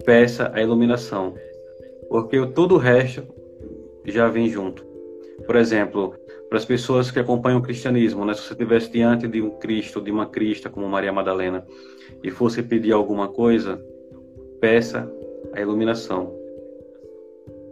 [0.05, 1.35] peça a iluminação,
[2.09, 3.23] porque todo o resto
[4.05, 4.85] já vem junto.
[5.45, 6.15] Por exemplo,
[6.49, 8.35] para as pessoas que acompanham o cristianismo, né?
[8.35, 11.67] se você estivesse diante de um Cristo, de uma Crista como Maria Madalena,
[12.23, 13.83] e fosse pedir alguma coisa,
[14.61, 15.11] peça
[15.53, 16.33] a iluminação,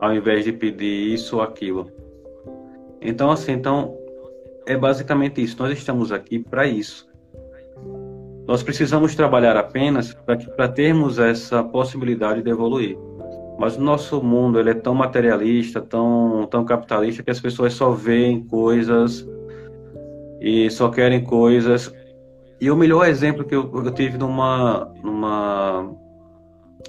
[0.00, 1.90] ao invés de pedir isso ou aquilo.
[3.00, 3.96] Então, assim, então
[4.66, 5.56] é basicamente isso.
[5.58, 7.08] Nós estamos aqui para isso.
[8.46, 12.96] Nós precisamos trabalhar apenas para termos essa possibilidade de evoluir.
[13.58, 17.90] Mas o nosso mundo ele é tão materialista, tão, tão capitalista, que as pessoas só
[17.90, 19.26] veem coisas
[20.40, 21.94] e só querem coisas.
[22.60, 25.90] E o melhor exemplo que eu, eu tive numa, numa,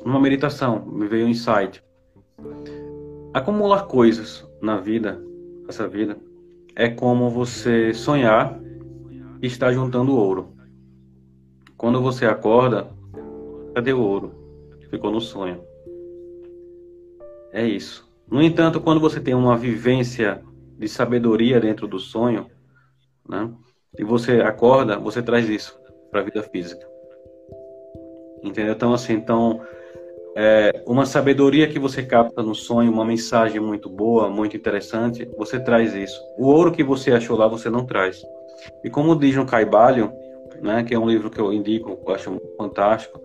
[0.04, 1.84] numa meditação, me veio um insight.
[3.34, 5.22] Acumular coisas na vida,
[5.70, 6.18] essa vida,
[6.76, 8.60] é como você sonhar
[9.42, 10.54] e estar juntando ouro.
[11.78, 12.90] Quando você acorda,
[13.74, 14.34] cadê o ouro?
[14.90, 15.64] Ficou no sonho.
[17.52, 18.06] É isso.
[18.30, 20.44] No entanto, quando você tem uma vivência
[20.78, 22.48] de sabedoria dentro do sonho,
[23.28, 23.50] né,
[23.98, 25.80] e você acorda, você traz isso
[26.12, 26.86] para a vida física.
[28.44, 28.74] Entendeu?
[28.74, 29.62] Então, assim, então,
[30.36, 35.58] é, uma sabedoria que você capta no sonho, uma mensagem muito boa, muito interessante, você
[35.58, 36.22] traz isso.
[36.38, 38.22] O ouro que você achou lá, você não traz.
[38.84, 40.12] E como diz no Caibalho,
[40.62, 43.22] né, que é um livro que eu indico, eu acho fantástico,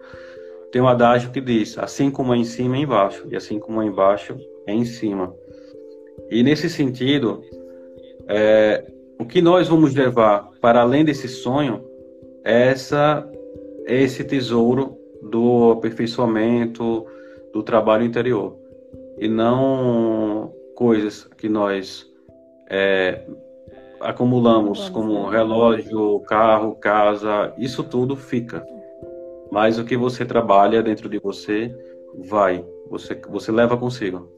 [0.70, 3.82] tem um adágio que diz: assim como é em cima, é embaixo, e assim como
[3.82, 4.36] é embaixo,
[4.66, 5.34] é em cima.
[6.30, 7.42] E nesse sentido,
[8.28, 8.84] é,
[9.18, 11.84] o que nós vamos levar para além desse sonho
[12.44, 13.28] é essa,
[13.86, 17.06] esse tesouro do aperfeiçoamento
[17.52, 18.56] do trabalho interior
[19.18, 22.10] e não coisas que nós
[22.68, 23.26] é,
[24.00, 28.64] acumulamos como relógio, carro, casa, isso tudo fica.
[29.50, 31.74] Mas o que você trabalha dentro de você
[32.14, 34.28] vai, você, você leva consigo.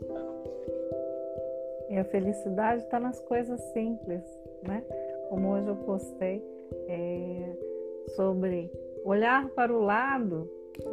[1.88, 4.22] E a felicidade está nas coisas simples,
[4.66, 4.82] né?
[5.28, 6.42] Como hoje eu postei
[6.88, 7.56] é,
[8.16, 8.70] sobre
[9.04, 10.50] olhar para o lado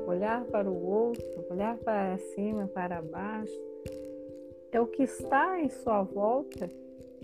[0.07, 3.53] olhar para o outro, olhar para cima, para baixo,
[4.71, 6.69] é o que está em sua volta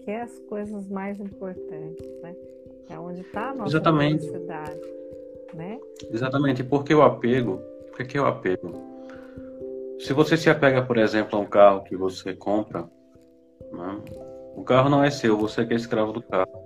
[0.03, 2.35] que é as coisas mais importantes, né?
[2.89, 4.19] É onde está a nossa Exatamente.
[4.19, 4.81] felicidade,
[5.53, 5.79] né?
[6.11, 7.59] Exatamente, porque o apego,
[7.91, 8.95] por que o apego?
[9.99, 12.87] se você se apega, por exemplo, a um carro que você compra,
[13.71, 14.01] né?
[14.55, 16.64] o carro não é seu, você que é escravo do carro.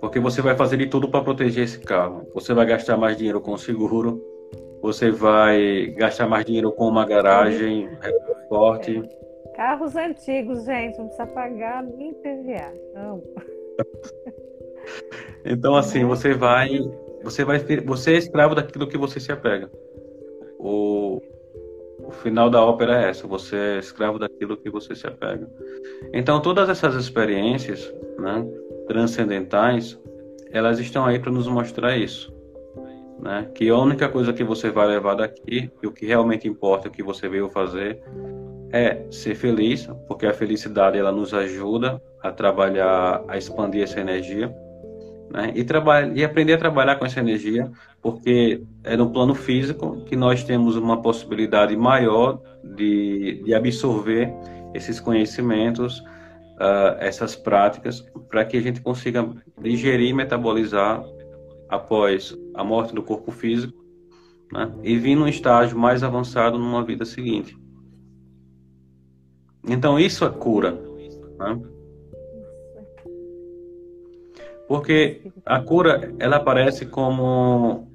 [0.00, 2.26] Porque você vai fazer de tudo para proteger esse carro.
[2.34, 4.22] Você vai gastar mais dinheiro com o seguro,
[4.80, 7.88] você vai gastar mais dinheiro com uma garagem
[8.48, 9.02] forte.
[9.54, 12.72] Carros antigos, gente, não precisa pagar nem PVA.
[12.94, 13.22] Não.
[15.44, 16.80] então, assim, você vai.
[17.22, 19.70] Você vai você é escravo daquilo que você se apega.
[20.58, 21.20] O,
[22.02, 25.46] o final da ópera é essa, você é escravo daquilo que você se apega.
[26.14, 28.46] Então, todas essas experiências né,
[28.90, 29.96] transcendentais,
[30.50, 32.32] elas estão aí para nos mostrar isso
[33.20, 33.48] né?
[33.54, 36.90] Que a única coisa que você vai levar daqui, e o que realmente importa, o
[36.90, 38.02] que você veio fazer,
[38.72, 44.54] é ser feliz, porque a felicidade ela nos ajuda a trabalhar, a expandir essa energia,
[45.30, 45.52] né?
[45.54, 47.70] E trabalhar e aprender a trabalhar com essa energia,
[48.00, 54.32] porque é no plano físico que nós temos uma possibilidade maior de, de absorver
[54.74, 56.02] esses conhecimentos,
[56.60, 59.28] uh, essas práticas, para que a gente consiga
[59.60, 61.02] digerir e metabolizar
[61.68, 63.82] após a morte do corpo físico
[64.52, 67.56] né, e vir num estágio mais avançado numa vida seguinte.
[69.66, 70.72] Então isso é cura.
[71.38, 71.60] Né?
[74.68, 77.88] Porque a cura ela aparece como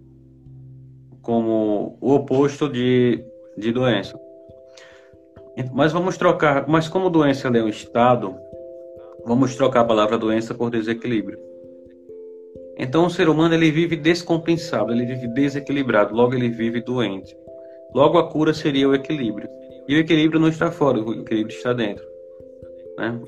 [1.21, 3.25] como o oposto de,
[3.57, 4.19] de doença.
[5.73, 8.35] Mas vamos trocar, mas como doença é um estado,
[9.25, 11.39] vamos trocar a palavra doença por desequilíbrio.
[12.77, 17.35] Então o ser humano ele vive descompensado, ele vive desequilibrado, logo ele vive doente.
[17.93, 19.49] Logo a cura seria o equilíbrio.
[19.87, 22.03] E o equilíbrio não está fora, o equilíbrio está dentro.
[22.97, 23.19] Né?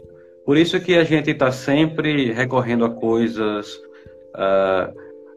[0.45, 3.81] Por isso que a gente está sempre recorrendo a coisas,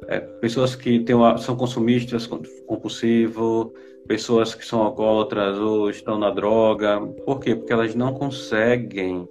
[0.09, 2.27] é, pessoas que tem uma, são consumistas
[2.67, 3.69] compulsivos,
[4.09, 7.01] pessoas que são alcoólatras ou estão na droga.
[7.25, 7.55] Por quê?
[7.55, 9.29] Porque elas não conseguem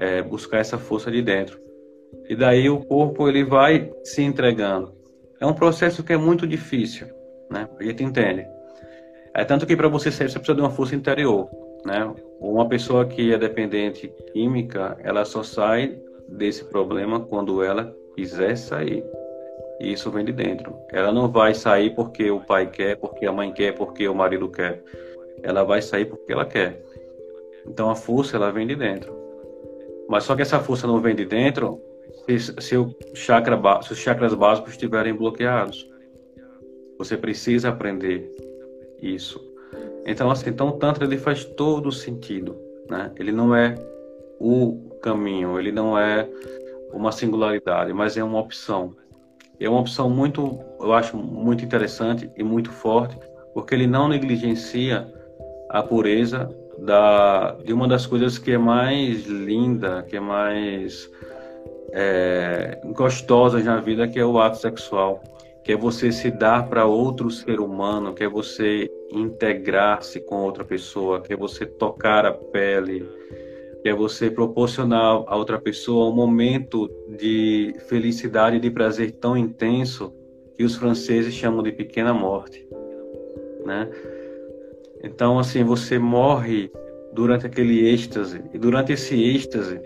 [0.00, 1.60] é, buscar essa força de dentro.
[2.28, 4.92] E daí o corpo ele vai se entregando.
[5.38, 7.06] É um processo que é muito difícil,
[7.50, 7.68] né?
[7.78, 8.46] A gente entende.
[9.34, 11.48] É tanto que para você sair você precisa de uma força interior,
[11.84, 12.12] né?
[12.40, 19.04] Uma pessoa que é dependente química, ela só sai desse problema quando ela quiser sair.
[19.80, 20.76] E isso vem de dentro.
[20.90, 24.48] Ela não vai sair porque o pai quer, porque a mãe quer, porque o marido
[24.48, 24.82] quer.
[25.42, 26.82] Ela vai sair porque ela quer.
[27.66, 29.19] Então a força ela vem de dentro.
[30.10, 31.80] Mas só que essa força não vem de dentro
[32.26, 32.74] se,
[33.14, 35.88] chakra, se os chakras básicos estiverem bloqueados.
[36.98, 38.28] Você precisa aprender
[39.00, 39.40] isso.
[40.04, 42.56] Então, assim, então o Tantra ele faz todo sentido.
[42.90, 43.12] Né?
[43.16, 43.76] Ele não é
[44.40, 46.28] o caminho, ele não é
[46.92, 48.96] uma singularidade, mas é uma opção.
[49.60, 53.16] É uma opção muito, eu acho, muito interessante e muito forte,
[53.54, 55.06] porque ele não negligencia
[55.68, 56.48] a pureza
[56.80, 61.10] da, de uma das coisas que é mais linda, que é mais
[61.92, 65.22] é, gostosas na vida, que é o ato sexual,
[65.62, 70.64] que é você se dar para outro ser humano, que é você integrar-se com outra
[70.64, 73.06] pessoa, que é você tocar a pele,
[73.82, 79.36] que é você proporcionar a outra pessoa um momento de felicidade e de prazer tão
[79.36, 80.12] intenso
[80.56, 82.66] que os franceses chamam de pequena morte,
[83.64, 83.88] né?
[85.02, 86.70] Então, assim, você morre
[87.12, 89.80] durante aquele êxtase, e durante esse êxtase,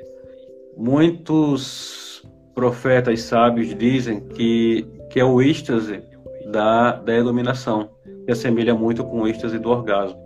[0.77, 2.23] muitos
[2.55, 6.03] profetas sábios dizem que, que é o êxtase
[6.51, 7.91] da, da iluminação,
[8.25, 10.19] que assemelha muito com o êxtase do orgasmo.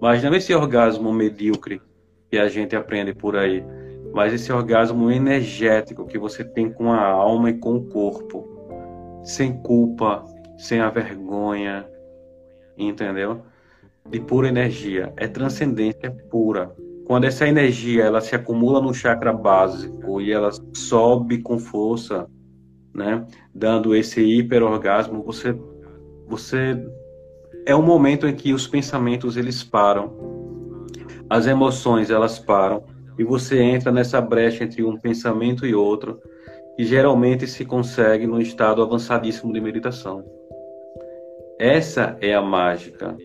[0.00, 1.80] Mas não esse orgasmo medíocre
[2.30, 3.64] que a gente aprende por aí,
[4.12, 8.48] mas esse orgasmo energético que você tem com a alma e com o corpo,
[9.24, 10.24] sem culpa,
[10.56, 11.86] sem a vergonha,
[12.76, 13.42] entendeu?
[14.08, 16.74] De pura energia, é transcendência pura.
[17.06, 22.26] Quando essa energia ela se acumula no chakra básico e ela sobe com força,
[22.94, 25.58] né, dando esse hiperorgasmo, você
[26.26, 26.82] você
[27.66, 30.14] é um momento em que os pensamentos eles param,
[31.28, 32.84] as emoções elas param
[33.18, 36.20] e você entra nessa brecha entre um pensamento e outro,
[36.76, 40.24] que geralmente se consegue no estado avançadíssimo de meditação.
[41.58, 43.16] Essa é a mágica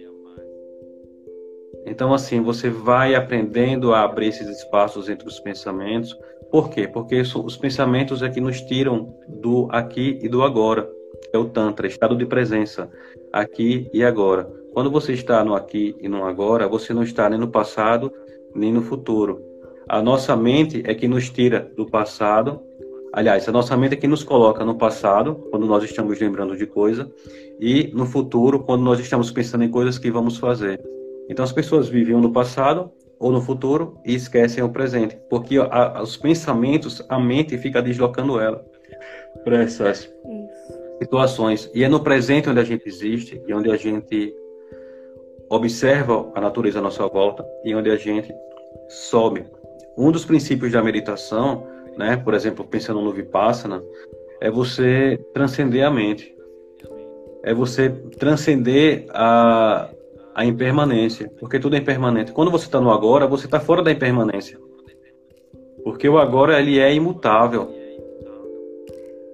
[1.89, 6.15] então, assim, você vai aprendendo a abrir esses espaços entre os pensamentos.
[6.51, 6.87] Por quê?
[6.87, 10.89] Porque os pensamentos é que nos tiram do aqui e do agora.
[11.33, 12.89] É o Tantra, estado de presença,
[13.33, 14.45] aqui e agora.
[14.73, 18.11] Quando você está no aqui e no agora, você não está nem no passado,
[18.53, 19.41] nem no futuro.
[19.87, 22.61] A nossa mente é que nos tira do passado,
[23.11, 26.67] Aliás, a nossa mente é que nos coloca no passado, quando nós estamos lembrando de
[26.67, 27.11] coisa,
[27.59, 30.79] e no futuro, quando nós estamos pensando em coisas que vamos fazer.
[31.29, 36.01] Então, as pessoas viviam no passado ou no futuro e esquecem o presente, porque a,
[36.01, 38.65] os pensamentos, a mente fica deslocando ela
[39.43, 40.13] para essas Isso.
[40.99, 41.69] situações.
[41.73, 44.33] E é no presente onde a gente existe e onde a gente
[45.49, 48.33] observa a natureza à nossa volta e onde a gente
[48.87, 49.45] sobe.
[49.97, 51.67] Um dos princípios da meditação
[51.99, 52.15] né?
[52.15, 53.83] Por exemplo, pensando no Vipassana,
[54.39, 56.33] é você transcender a mente.
[57.43, 59.89] É você transcender a,
[60.39, 62.31] a impermanência, porque tudo é impermanente.
[62.31, 64.57] Quando você está no agora, você está fora da impermanência.
[65.83, 67.69] Porque o agora ele é imutável.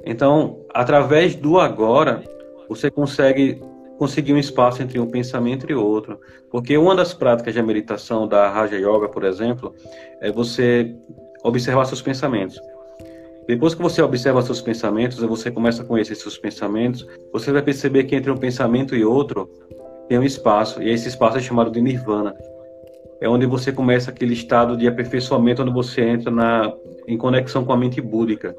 [0.04, 2.24] Então, através do agora,
[2.68, 3.62] você consegue
[4.00, 6.20] conseguir um espaço entre um pensamento e outro.
[6.50, 9.76] Porque uma das práticas de meditação da Raja Yoga, por exemplo,
[10.22, 10.92] é você
[11.44, 12.60] observar seus pensamentos.
[13.48, 18.06] Depois que você observa seus pensamentos, você começa a conhecer seus pensamentos, você vai perceber
[18.06, 19.48] que entre um pensamento e outro
[20.08, 22.36] tem um espaço, e esse espaço é chamado de nirvana.
[23.20, 26.74] É onde você começa aquele estado de aperfeiçoamento, onde você entra na,
[27.08, 28.56] em conexão com a mente búdica.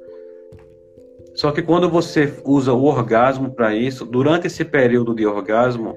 [1.34, 5.96] Só que quando você usa o orgasmo para isso, durante esse período de orgasmo,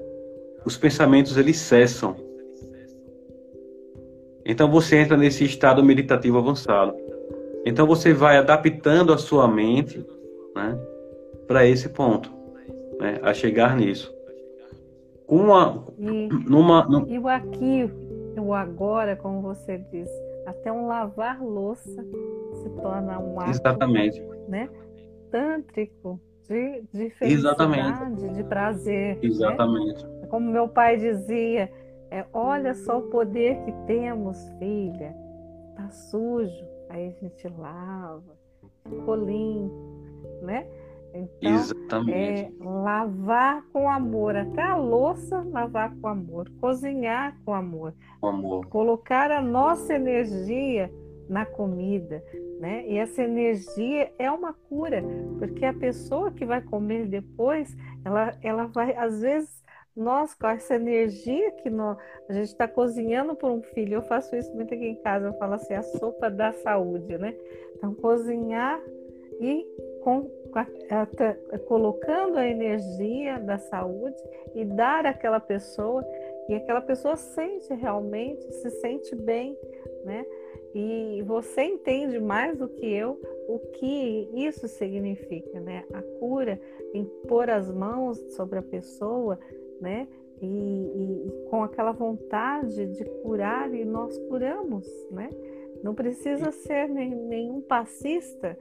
[0.64, 2.14] os pensamentos eles cessam.
[4.44, 6.94] Então você entra nesse estado meditativo avançado.
[7.64, 10.04] Então você vai adaptando a sua mente
[10.54, 10.78] né,
[11.46, 12.30] para esse ponto,
[12.98, 14.14] né, a chegar nisso.
[15.30, 17.06] Uma, e, numa, num...
[17.06, 17.88] e o aqui,
[18.36, 20.10] o agora, como você diz,
[20.44, 22.04] até um lavar louça
[22.54, 24.20] se torna um ato Exatamente.
[24.48, 24.68] Né,
[25.30, 28.28] tântrico, de, de felicidade, Exatamente.
[28.34, 29.14] de prazer.
[29.14, 29.20] Né?
[29.22, 30.04] Exatamente.
[30.04, 30.26] Né?
[30.28, 31.70] Como meu pai dizia,
[32.10, 35.14] é, olha só o poder que temos, filha.
[35.76, 38.36] Tá sujo, aí a gente lava,
[38.88, 39.72] ficou limpo,
[40.42, 40.66] né?
[41.14, 42.42] Então, Exatamente.
[42.42, 48.66] É, lavar com amor, até a louça lavar com amor, cozinhar com amor, com amor.
[48.66, 50.90] colocar a nossa energia
[51.28, 52.22] na comida,
[52.58, 52.84] né?
[52.86, 55.02] E essa energia é uma cura,
[55.38, 59.60] porque a pessoa que vai comer depois, ela, ela vai, às vezes,
[59.96, 61.98] nós, com essa energia que nós,
[62.28, 65.34] a gente está cozinhando por um filho, eu faço isso muito aqui em casa, eu
[65.34, 67.34] falo assim, a sopa da saúde, né?
[67.76, 68.80] Então, cozinhar
[69.40, 69.64] e
[70.02, 70.28] com,
[71.66, 74.16] colocando a energia da saúde
[74.54, 76.04] e dar àquela pessoa,
[76.48, 79.56] e aquela pessoa sente realmente, se sente bem,
[80.04, 80.24] né?
[80.74, 85.84] E você entende mais do que eu o que isso significa, né?
[85.92, 86.60] A cura,
[86.94, 89.38] em pôr as mãos sobre a pessoa,
[89.80, 90.06] né?
[90.40, 95.28] E, e, e, com aquela vontade de curar e nós curamos, né?
[95.82, 98.56] Não precisa ser nem, nenhum passista,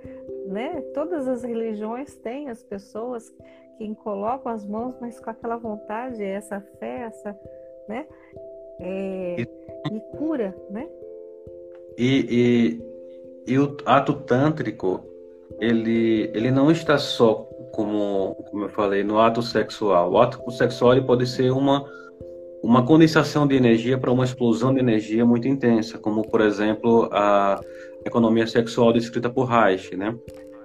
[0.48, 0.82] né?
[0.94, 3.34] Todas as religiões têm as pessoas
[3.78, 7.38] que colocam as mãos, mas com aquela vontade, essa fé, essa,
[7.88, 8.06] né?
[8.80, 10.88] É, e cura, né?
[11.98, 12.80] E,
[13.48, 15.04] e, e o ato tântrico,
[15.60, 20.12] ele, ele não está só como, como eu falei, no ato sexual.
[20.12, 21.86] O ato sexual ele pode ser uma,
[22.62, 27.60] uma condensação de energia para uma explosão de energia muito intensa, como, por exemplo, a
[28.06, 29.96] economia sexual descrita por Reich.
[29.96, 30.16] Né?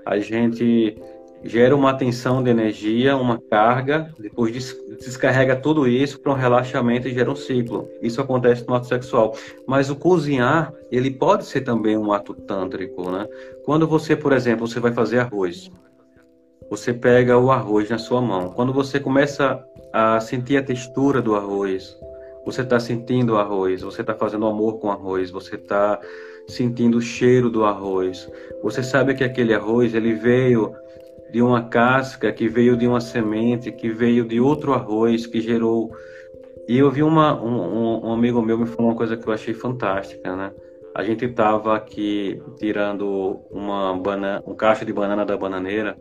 [0.04, 0.96] A gente
[1.44, 7.12] gera uma tensão de energia, uma carga, depois descarrega tudo isso para um relaxamento e
[7.12, 7.88] gera um ciclo.
[8.00, 9.36] Isso acontece no ato sexual.
[9.66, 13.26] Mas o cozinhar, ele pode ser também um ato tântrico, né?
[13.64, 15.70] Quando você, por exemplo, você vai fazer arroz,
[16.68, 18.50] você pega o arroz na sua mão.
[18.50, 21.96] Quando você começa a sentir a textura do arroz,
[22.44, 25.98] você está sentindo o arroz, você está fazendo amor com o arroz, você está
[26.46, 28.30] sentindo o cheiro do arroz.
[28.62, 30.74] Você sabe que aquele arroz ele veio
[31.32, 35.90] de uma casca, que veio de uma semente, que veio de outro arroz, que gerou.
[36.68, 39.54] E eu vi uma, um, um amigo meu me falou uma coisa que eu achei
[39.54, 40.52] fantástica, né?
[40.94, 45.96] A gente estava aqui tirando uma banana, um caixa de banana da bananeira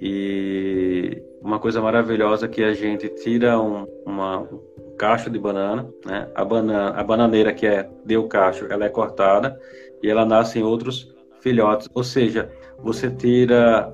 [0.00, 4.60] e uma coisa maravilhosa que a gente tira um, uma um
[4.96, 6.28] cacho de banana, né?
[6.34, 9.58] A banana, a bananeira que é deu cacho, ela é cortada
[10.02, 11.88] e ela nasce em outros filhotes.
[11.94, 13.92] Ou seja, você tira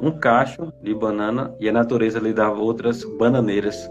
[0.00, 3.90] um cacho de banana e a natureza lhe dá outras bananeiras,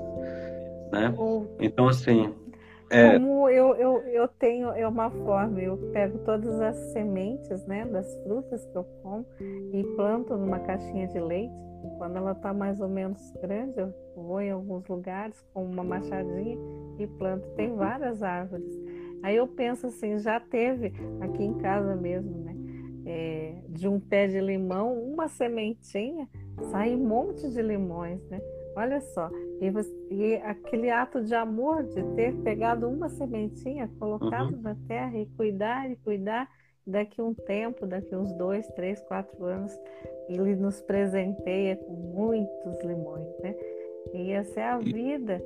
[0.91, 1.13] né?
[1.59, 2.33] Então assim,
[2.93, 3.13] é...
[3.13, 8.15] Como eu, eu, eu tenho é uma forma, eu pego todas as sementes né, das
[8.23, 11.53] frutas que eu como e planto numa caixinha de leite.
[11.97, 16.57] Quando ela está mais ou menos grande, eu vou em alguns lugares com uma machadinha
[16.97, 17.47] e planto.
[17.55, 18.73] Tem várias árvores.
[19.21, 22.53] Aí eu penso assim, já teve aqui em casa mesmo, né?
[23.05, 26.27] é, de um pé de limão, uma sementinha,
[26.71, 28.39] sai um monte de limões, né?
[28.75, 29.29] Olha só,
[29.61, 34.61] e, você, e, aquele ato de amor de ter pegado uma sementinha, colocado uhum.
[34.61, 36.49] na terra e cuidar e cuidar,
[36.85, 39.77] daqui um tempo, daqui uns dois, três, quatro anos,
[40.27, 43.55] ele nos presenteia com muitos limões, né?
[44.13, 45.41] E essa é a vida.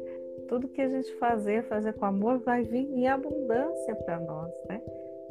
[0.47, 4.82] Tudo que a gente fazer, fazer com amor, vai vir em abundância para nós, né?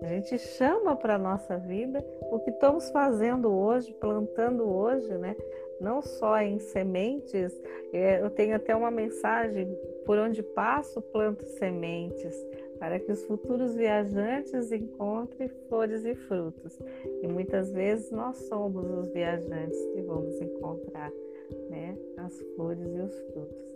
[0.02, 5.34] A gente chama para a nossa vida o que estamos fazendo hoje, plantando hoje, né?
[5.80, 7.52] Não só em sementes,
[7.92, 9.68] é, eu tenho até uma mensagem:
[10.04, 12.34] por onde passo, planto sementes,
[12.78, 16.78] para que os futuros viajantes encontrem flores e frutos.
[17.22, 21.10] E muitas vezes nós somos os viajantes que vamos encontrar
[21.70, 23.66] né, as flores e os frutos.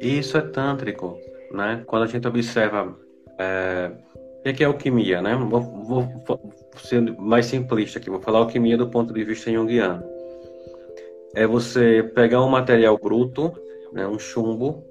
[0.00, 1.18] Isso é tântrico,
[1.52, 1.82] né?
[1.86, 2.96] Quando a gente observa
[3.38, 3.92] é,
[4.50, 5.36] o que é alquimia, né?
[5.36, 10.11] Vou, vou, vou, ser mais simplista aqui, vou falar alquimia do ponto de vista junguiano.
[11.34, 13.52] É você pegar um material bruto,
[13.92, 14.84] né, um chumbo,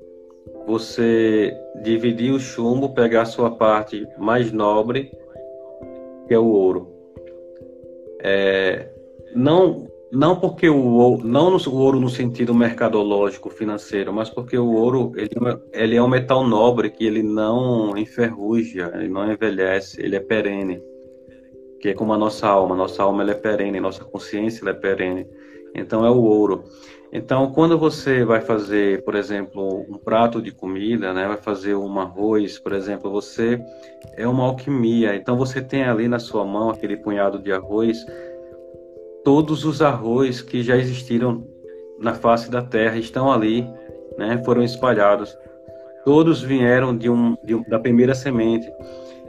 [0.65, 5.11] você dividir o chumbo, pegar a sua parte mais nobre,
[6.27, 6.91] que é o ouro.
[8.23, 8.89] É,
[9.35, 14.73] não não porque o ouro, não o ouro no sentido mercadológico financeiro, mas porque o
[14.73, 15.29] ouro ele,
[15.71, 20.83] ele é um metal nobre que ele não enferruja, ele não envelhece, ele é perene,
[21.79, 22.75] que é como a nossa alma.
[22.75, 25.25] Nossa alma ela é perene, nossa consciência ela é perene.
[25.75, 26.63] Então é o ouro.
[27.13, 31.99] Então, quando você vai fazer, por exemplo, um prato de comida, né, vai fazer um
[31.99, 33.61] arroz, por exemplo, você
[34.15, 35.13] é uma alquimia.
[35.13, 38.05] Então, você tem ali na sua mão aquele punhado de arroz,
[39.25, 41.45] todos os arroz que já existiram
[41.99, 43.67] na face da terra estão ali,
[44.17, 45.37] né, foram espalhados.
[46.05, 48.71] Todos vieram de um, de, da primeira semente.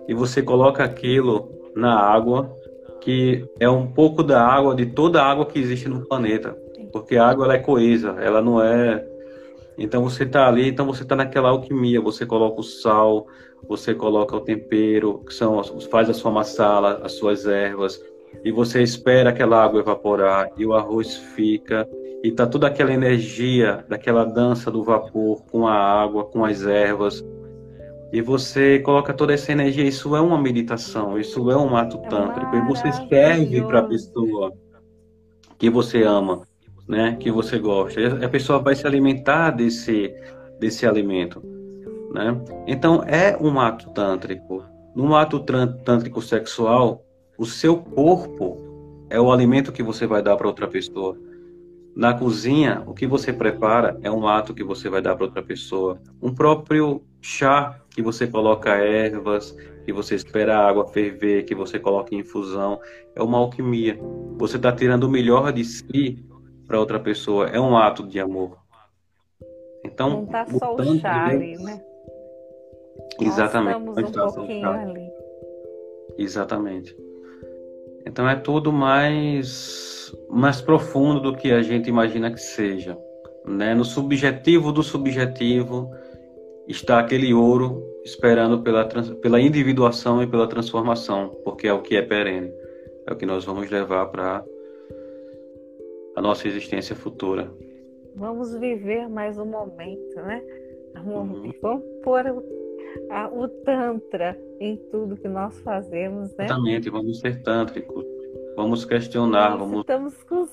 [0.06, 2.54] E você coloca aquilo na água,
[3.02, 6.56] que é um pouco da água, de toda a água que existe no planeta.
[6.92, 9.04] Porque a água ela é coesa, ela não é.
[9.76, 13.26] Então você está ali, então você está naquela alquimia, você coloca o sal,
[13.68, 18.00] você coloca o tempero, que são faz a sua massala, as suas ervas,
[18.44, 21.88] e você espera aquela água evaporar e o arroz fica.
[22.22, 27.24] E tá toda aquela energia daquela dança do vapor com a água, com as ervas.
[28.12, 32.54] E você coloca toda essa energia, isso é uma meditação, isso é um ato tântrico,
[32.54, 34.52] e você serve para a pessoa
[35.58, 36.42] que você ama
[36.86, 38.24] né, que você gosta.
[38.24, 40.14] A pessoa vai se alimentar desse,
[40.58, 41.42] desse alimento.
[42.12, 42.38] Né?
[42.66, 44.62] Então, é um ato tântrico.
[44.94, 47.02] Num ato tântrico sexual,
[47.38, 48.58] o seu corpo
[49.08, 51.16] é o alimento que você vai dar para outra pessoa.
[51.96, 55.42] Na cozinha, o que você prepara é um ato que você vai dar para outra
[55.42, 55.98] pessoa.
[56.20, 61.78] Um próprio chá que você coloca ervas, que você espera a água ferver, que você
[61.78, 62.80] coloca em infusão,
[63.14, 63.98] é uma alquimia.
[64.36, 66.24] Você está tirando o melhor de si
[66.66, 68.58] para outra pessoa é um ato de amor.
[69.84, 71.82] Então, não está só o chá ali, né?
[73.20, 73.80] Exatamente.
[73.80, 75.10] Nós estamos um pouquinho ali.
[76.18, 76.96] Exatamente.
[78.06, 82.98] Então é tudo mais mais profundo do que a gente imagina que seja,
[83.46, 83.74] né?
[83.74, 85.90] No subjetivo do subjetivo
[86.68, 88.84] está aquele ouro esperando pela
[89.20, 92.52] pela individuação e pela transformação, porque é o que é perene,
[93.06, 94.44] é o que nós vamos levar para
[96.16, 97.50] a nossa existência futura.
[98.14, 100.42] Vamos viver mais um momento, né?
[100.96, 101.52] Uhum.
[101.60, 102.42] Vamos pôr o,
[103.10, 106.44] a, o Tantra em tudo que nós fazemos, né?
[106.44, 108.04] Exatamente, vamos ser tântricos,
[108.54, 109.80] vamos questionar, vamos.
[109.80, 110.46] Estamos com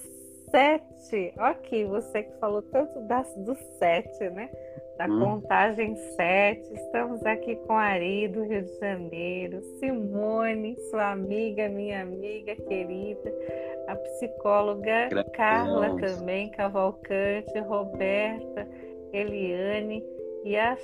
[0.49, 1.33] sete.
[1.37, 4.49] Ok, você que falou tanto das, do sete, né?
[4.99, 5.17] Da hum.
[5.17, 6.73] contagem sete.
[6.73, 13.33] Estamos aqui com Ari do Rio de Janeiro, Simone, sua amiga, minha amiga querida,
[13.87, 15.31] a psicóloga Graças.
[15.31, 18.67] Carla também, Cavalcante, Roberta,
[19.13, 20.03] Eliane
[20.43, 20.77] e a,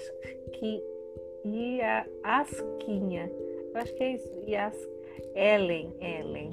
[0.53, 0.81] que,
[1.43, 3.29] e a Asquinha.
[3.73, 4.33] Eu acho que é isso.
[4.47, 4.87] E as
[5.35, 6.51] Ellen, Ellen.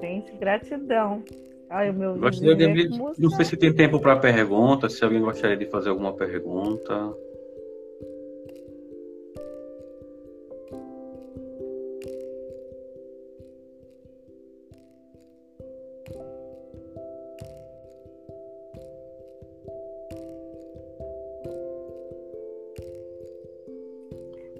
[0.00, 1.22] Gente, gratidão.
[1.70, 2.88] Ai, meu Gostaria de...
[3.18, 7.14] Não sei se tem tempo para pergunta, se alguém gostaria de fazer alguma pergunta.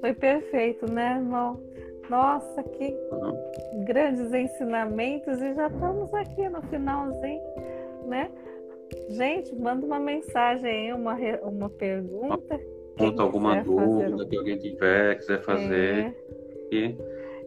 [0.00, 1.58] Foi perfeito, né, irmão?
[2.10, 2.94] Nossa, que
[3.84, 7.42] grandes ensinamentos e já estamos aqui no finalzinho,
[8.06, 8.30] né?
[9.10, 12.60] Gente, manda uma mensagem aí, uma, uma pergunta.
[12.96, 14.26] Conta alguma dúvida fazer...
[14.28, 15.94] que alguém tiver, quiser fazer.
[15.96, 16.14] É.
[16.72, 16.96] E...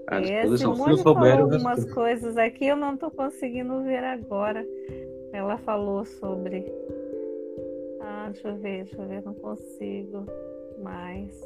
[0.10, 0.76] É, disposição.
[1.04, 4.66] Falou algumas coisas aqui, eu não estou conseguindo ver agora.
[5.34, 6.66] Ela falou sobre.
[8.00, 10.26] Ah, deixa eu ver, deixa eu ver, não consigo
[10.82, 11.42] mais.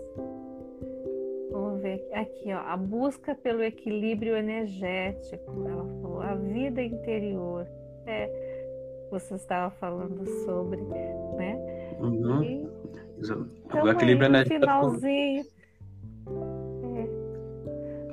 [1.51, 5.67] Vamos ver aqui, ó, a busca pelo equilíbrio energético.
[5.67, 7.67] Ela falou a vida interior.
[8.05, 8.29] É,
[9.11, 10.81] você estava falando sobre,
[11.37, 11.57] né?
[11.99, 12.43] Uhum.
[12.43, 12.69] E,
[13.19, 14.59] então, o equilíbrio energético.
[14.61, 15.43] Finalzinho.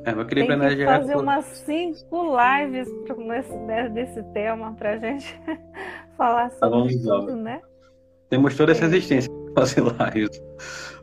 [0.05, 5.41] É, o equilíbrio Tem que fazer umas cinco lives nesse, desse tema para gente
[6.16, 7.61] falar sobre tá tudo, né?
[8.30, 10.43] Temos toda essa existência para fazer lives.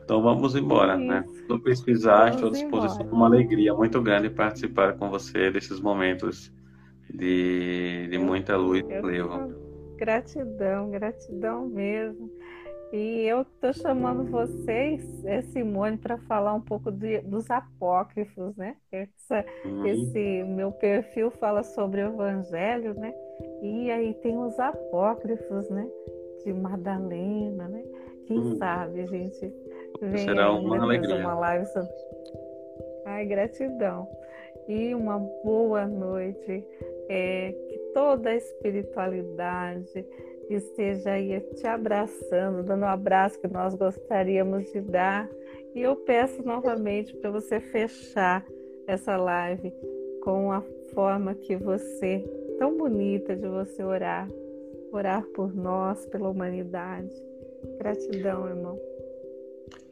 [0.06, 1.04] Então vamos embora, Isso.
[1.04, 1.24] né?
[1.34, 6.52] Estou pesquisar, estou à disposição, uma alegria muito grande participar com você desses momentos
[7.12, 9.48] de, de muita luz e leva.
[9.96, 12.30] Gratidão, gratidão mesmo.
[12.92, 18.76] E eu estou chamando vocês, é, Simone, para falar um pouco de, dos apócrifos, né?
[18.92, 19.86] Essa, uhum.
[19.86, 23.12] Esse meu perfil fala sobre o Evangelho, né?
[23.60, 25.84] E aí tem os apócrifos, né?
[26.44, 27.82] De Madalena, né?
[28.26, 28.56] Quem uhum.
[28.56, 29.52] sabe, gente,
[30.00, 31.16] vem Será uma alegria.
[31.16, 31.90] uma live sobre...
[33.06, 34.08] Ai, gratidão.
[34.68, 36.64] E uma boa noite.
[37.08, 40.04] É, que toda a espiritualidade
[40.50, 45.28] esteja aí te abraçando, dando um abraço que nós gostaríamos de dar.
[45.74, 48.44] E eu peço novamente para você fechar
[48.86, 49.72] essa live
[50.22, 50.62] com a
[50.94, 52.24] forma que você,
[52.58, 54.28] tão bonita de você orar,
[54.92, 57.14] orar por nós, pela humanidade.
[57.78, 58.80] Gratidão, irmão.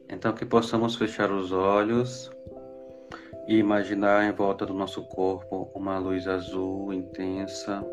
[0.09, 2.31] Então que possamos fechar os olhos
[3.47, 7.85] e imaginar em volta do nosso corpo uma luz azul intensa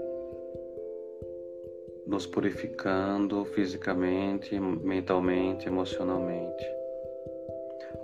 [2.07, 6.65] nos purificando fisicamente, mentalmente, emocionalmente.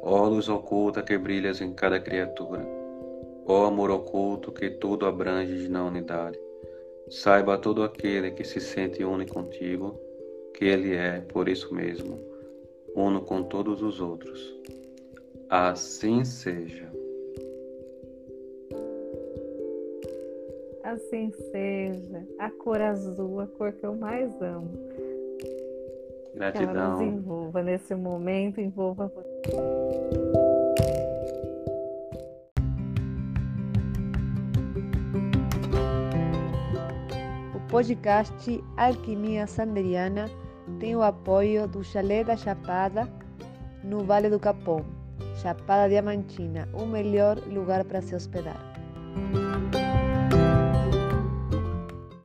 [0.03, 2.65] Ó luz oculta que brilhas em cada criatura,
[3.47, 6.39] ó amor oculto que tudo abrange na unidade.
[7.11, 9.99] Saiba todo aquele que se sente único contigo,
[10.55, 12.21] que ele é, por isso mesmo,
[12.95, 14.55] uno com todos os outros.
[15.49, 16.91] Assim seja.
[20.84, 22.26] Assim seja.
[22.39, 24.70] A cor azul, a cor que eu mais amo.
[26.34, 26.72] Gratidão.
[26.72, 29.28] Que ela nos envolva nesse momento, envolva você.
[37.55, 40.26] O podcast Alquimia Sanderiana
[40.79, 43.09] tem o apoio do Chalé da Chapada,
[43.83, 44.85] no Vale do Capão,
[45.43, 48.68] Chapada Diamantina, o melhor lugar para se hospedar.